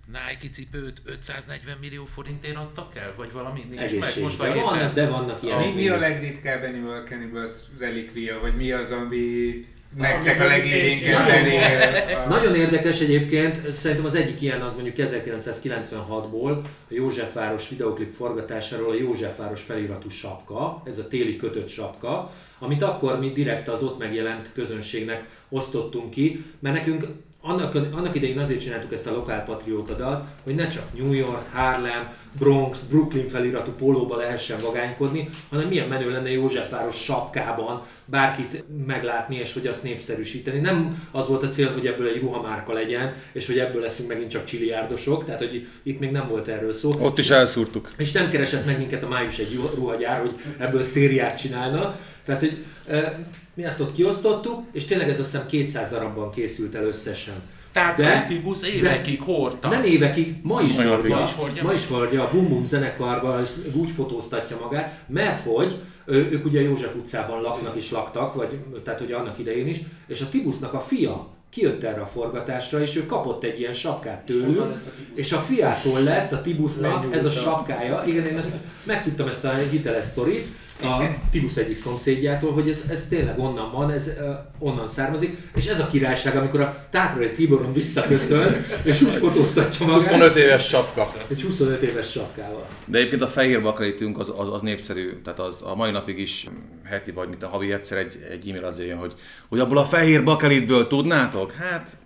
[0.06, 3.14] Nike cipőt 540 millió forintért adtak el?
[3.16, 3.66] Vagy valami?
[3.70, 5.60] Nincs meg most De vannak, de vannak ilyen.
[5.60, 9.66] Mi, mi a legritkább Animal Cannibals relikvia, vagy mi az, ami
[9.98, 12.28] nektek a legélénkebb?
[12.30, 18.96] Nagyon érdekes egyébként, szerintem az egyik ilyen az mondjuk 1996-ból a Józsefváros videoklip forgatásáról a
[18.96, 24.50] Józsefváros feliratú sapka, ez a téli kötött sapka, amit akkor mi direkt az ott megjelent
[24.54, 27.08] közönségnek osztottunk ki, mert nekünk
[27.42, 31.54] annak, annak idején azért csináltuk ezt a lokál patrióta dalt, hogy ne csak New York,
[31.54, 39.36] Harlem, Bronx, Brooklyn feliratú pólóba lehessen vagánykodni, hanem milyen menő lenne Józsefváros sapkában bárkit meglátni,
[39.36, 40.60] és hogy azt népszerűsíteni.
[40.60, 44.30] Nem az volt a cél, hogy ebből egy ruhamárka legyen, és hogy ebből leszünk megint
[44.30, 46.94] csak csiliárdosok, tehát hogy itt még nem volt erről szó.
[47.00, 47.90] Ott is elszúrtuk.
[47.98, 52.00] És nem keresett meg minket a május egy ruhagyár, hogy ebből szériát csinálna.
[52.26, 53.20] Tehát, hogy e,
[53.54, 57.36] mi ezt ott kiosztottuk, és tényleg ez azt hiszem 200 darabban készült el összesen.
[57.72, 59.70] Tehát De- a Tibusz évekig hordta.
[59.70, 61.64] Nem évekig, ma is hordja, is hordja.
[61.64, 66.62] ma is hordja a Bum Bum zenekarban, és úgy fotóztatja magát, mert hogy ők ugye
[66.62, 70.80] József utcában laknak és laktak, vagy, tehát ugye annak idején is, és a Tibusznak a
[70.80, 74.74] fia kijött erre a forgatásra, és ő kapott egy ilyen sapkát tőlük,
[75.16, 78.04] és a fiától lett a Tibusznak ez a sapkája.
[78.06, 80.46] Igen, én ezt, megtudtam ezt a hiteles sztorit,
[80.84, 85.68] a Tibusz egyik szomszédjától, hogy ez, ez tényleg onnan van, ez uh, onnan származik, és
[85.68, 91.14] ez a királyság, amikor a Tátrai Tiboron visszaköszön, és úgy fotóztatja magát, 25 éves sapka.
[91.28, 92.68] egy 25 éves sapkával.
[92.86, 96.48] De egyébként a fehér bakelitünk az, az, az népszerű, tehát az a mai napig is
[96.84, 99.14] heti vagy mint a havi egyszer egy, egy e-mail azért jön, hogy,
[99.48, 101.52] hogy abból a fehér bakelitből tudnátok?
[101.52, 101.98] Hát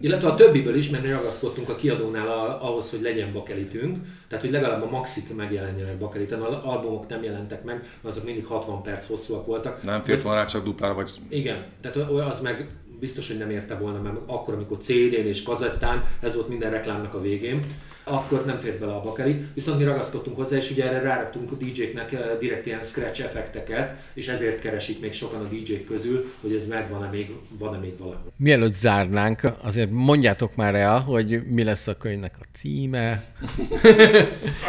[0.00, 3.96] Illetve a többiből is, mert ragaszkodtunk a kiadónál a, ahhoz, hogy legyen bakelitünk,
[4.28, 8.82] tehát hogy legalább a maxik megjelenjenek bakeliten, az albumok nem jelentek meg, azok mindig 60
[8.82, 9.82] perc hosszúak voltak.
[9.82, 12.68] nem fért volna rá csak duplára, vagy Igen, tehát az meg
[13.00, 17.14] biztos, hogy nem érte volna, mert akkor, amikor CD-n és kazettán, ez volt minden reklámnak
[17.14, 17.64] a végén,
[18.10, 21.54] akkor nem fért bele a bakelit, viszont mi ragaszkodtunk hozzá, és ugye erre ráraktunk a
[21.54, 26.52] DJ-knek eh, direkt ilyen scratch effekteket, és ezért keresik még sokan a DJ-k közül, hogy
[26.54, 28.32] ez megvan-e még, van-e még valahol.
[28.36, 33.24] Mielőtt zárnánk, azért mondjátok már el, hogy mi lesz a könyvnek a címe,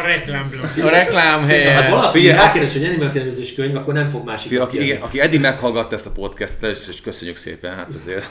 [0.01, 0.77] A reklámblokk.
[0.83, 1.89] a reklám Ha helye.
[1.89, 5.39] valaki rákeres egy Animal Cannibals könyv, akkor nem fog másik Fia, aki, igen, aki eddig
[5.39, 8.25] meghallgatta ezt a podcastet, és, és köszönjük szépen, hát azért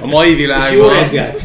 [0.00, 1.40] a mai És jó világban reggelt!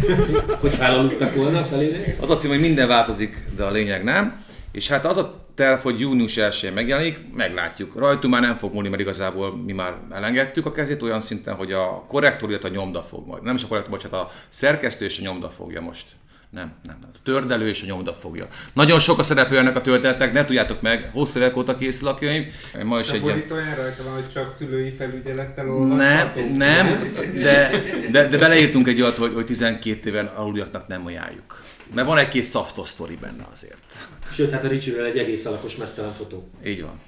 [0.60, 2.16] hogy elaludtak volna felé.
[2.20, 4.44] az a cím, hogy minden változik, de a lényeg nem.
[4.72, 7.96] És hát az a terv, hogy június 1 megjelenik, meglátjuk.
[7.96, 11.72] Rajtunk már nem fog múlni, mert igazából mi már elengedtük a kezét olyan szinten, hogy
[11.72, 13.44] a korrektor, illetve a nyomda fog majd.
[13.44, 16.06] Nem is a korrektor, bocsánat, a szerkesztő és a nyomda fogja most.
[16.50, 17.10] Nem, nem, nem.
[17.14, 18.48] A tördelő és a nyomda fogja.
[18.74, 22.16] Nagyon sok a szereplő ennek a történetnek, ne tudjátok meg, hosszú évek óta készül a
[22.16, 22.46] könyv.
[22.84, 26.56] Ma is egy borítóján rajta van, hogy csak szülői felügyelettel Nem, olvasható.
[26.56, 27.72] nem, de,
[28.12, 31.64] de, de beleírtunk egy olyat, hogy, hogy 12 éven aluliaknak nem ajánljuk.
[31.94, 34.08] Mert van egy-két szaftos sztori benne azért.
[34.34, 36.50] Sőt, hát a Richie egy egész alakos mesztelen fotó.
[36.66, 37.00] Így van.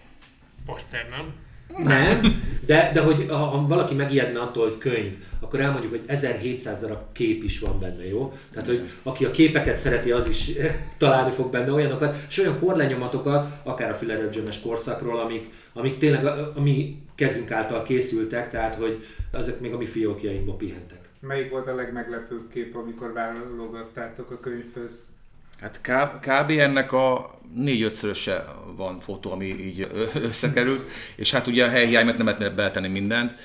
[0.65, 1.33] Poszter, nem?
[1.83, 6.79] Nem, de, de hogy ha, ha valaki megijedne attól, hogy könyv, akkor elmondjuk, hogy 1700
[6.79, 8.33] darab kép is van benne, jó?
[8.53, 10.51] Tehát, hogy aki a képeket szereti, az is
[10.97, 16.51] találni fog benne olyanokat, és olyan korlenyomatokat, akár a Philadelphia korszakról, amik, amik tényleg a,
[16.55, 21.04] a mi kezünk által készültek, tehát, hogy ezek még a mi fiókjainkba pihentek.
[21.27, 24.91] Melyik volt a legmeglepőbb kép, amikor válogattátok a könyvhöz?
[25.61, 26.49] Hát kb, kb.
[26.49, 28.45] ennek a négy-ötszöröse
[28.75, 33.35] van fotó, ami így összekerült, és hát ugye a helyhiány, mert nem lehetne beletenni mindent.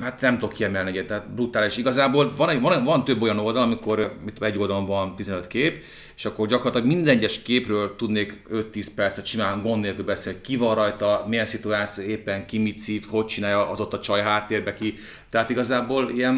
[0.00, 1.76] Hát nem tudok kiemelni egyet, tehát brutális.
[1.76, 5.84] Igazából van, egy, van, van több olyan oldal, amikor mit, egy oldalon van 15 kép,
[6.16, 10.74] és akkor gyakorlatilag minden egyes képről tudnék 5-10 percet simán gond nélkül beszélni, ki van
[10.74, 14.98] rajta, milyen szituáció éppen, ki mit szív, hogy csinálja az ott a csaj háttérbe ki.
[15.30, 16.34] Tehát igazából ilyen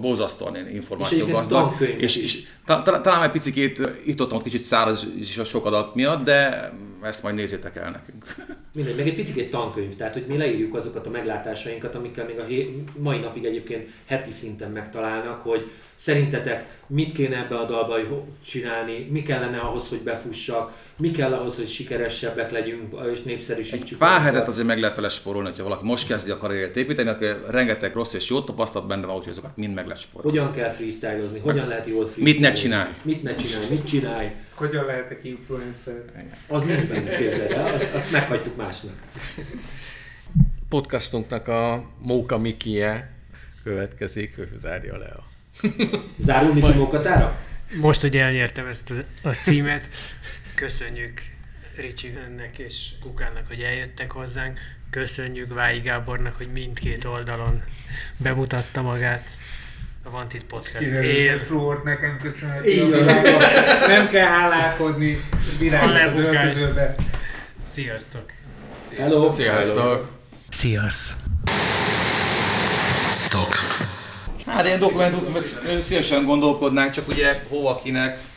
[0.00, 1.72] borzasztóan ilyen információ egyébként gazdag.
[1.98, 5.94] És, és ta, ta, talán egy picit itt ott kicsit száraz is a sok adat
[5.94, 6.70] miatt, de
[7.02, 8.34] ezt majd nézzétek el nekünk.
[8.74, 12.38] Mindegy, meg egy picit egy tankönyv, tehát hogy mi leírjuk azokat a meglátásainkat, amikkel még
[12.38, 12.44] a
[12.98, 19.22] mai napig egyébként heti szinten megtalálnak, hogy Szerintetek mit kéne ebbe a dalba csinálni, mi
[19.22, 23.98] kellene ahhoz, hogy befussak, mi kell ahhoz, hogy sikeresebbek legyünk és népszerűsítsük.
[23.98, 24.32] Pár magunkat?
[24.32, 27.94] hetet azért meg lehet vele spórolni, hogyha valaki most kezdi a karriert építeni, akkor rengeteg
[27.94, 30.38] rossz és jó tapasztalat benne van, úgyhogy azokat mind meg lehet spórolni.
[30.38, 32.32] Hogyan kell freestylozni, hogyan lehet jól freestylozni?
[32.32, 32.90] Mit ne csinálj?
[33.02, 34.32] Mit ne csinálj, mit csinálj?
[34.54, 36.04] Hogyan lehetek influencer?
[36.46, 38.92] Az nincs benne, képzeld el, azt, azt meghagytuk másnak.
[40.68, 43.12] Podcastunknak a Móka Mikie
[43.62, 45.33] következik, ő zárja le a
[46.18, 47.38] Zárul Miki Mókatára?
[47.80, 49.88] Most, hogy elnyertem ezt a, a címet,
[50.54, 51.22] köszönjük
[51.76, 54.58] Ricsi ennek és Kukának, hogy eljöttek hozzánk.
[54.90, 57.62] Köszönjük Vályi Gábornak, hogy mindkét oldalon
[58.16, 59.28] bemutatta magát.
[60.02, 61.38] A Vantit Podcast Kiderült, hogy él.
[61.38, 62.90] fluort nekem köszönhető.
[62.90, 63.04] Van.
[63.88, 65.20] Nem kell hálálkodni,
[65.58, 66.94] virágot az öltözőbe.
[67.68, 68.32] Sziasztok!
[68.96, 69.32] Hello!
[69.32, 70.10] Sziasztok!
[70.48, 71.16] Sziasz!
[74.46, 78.20] Hát ilyen dokumentumfilm, szívesen gondolkodnánk, csak ugye hova, kinek,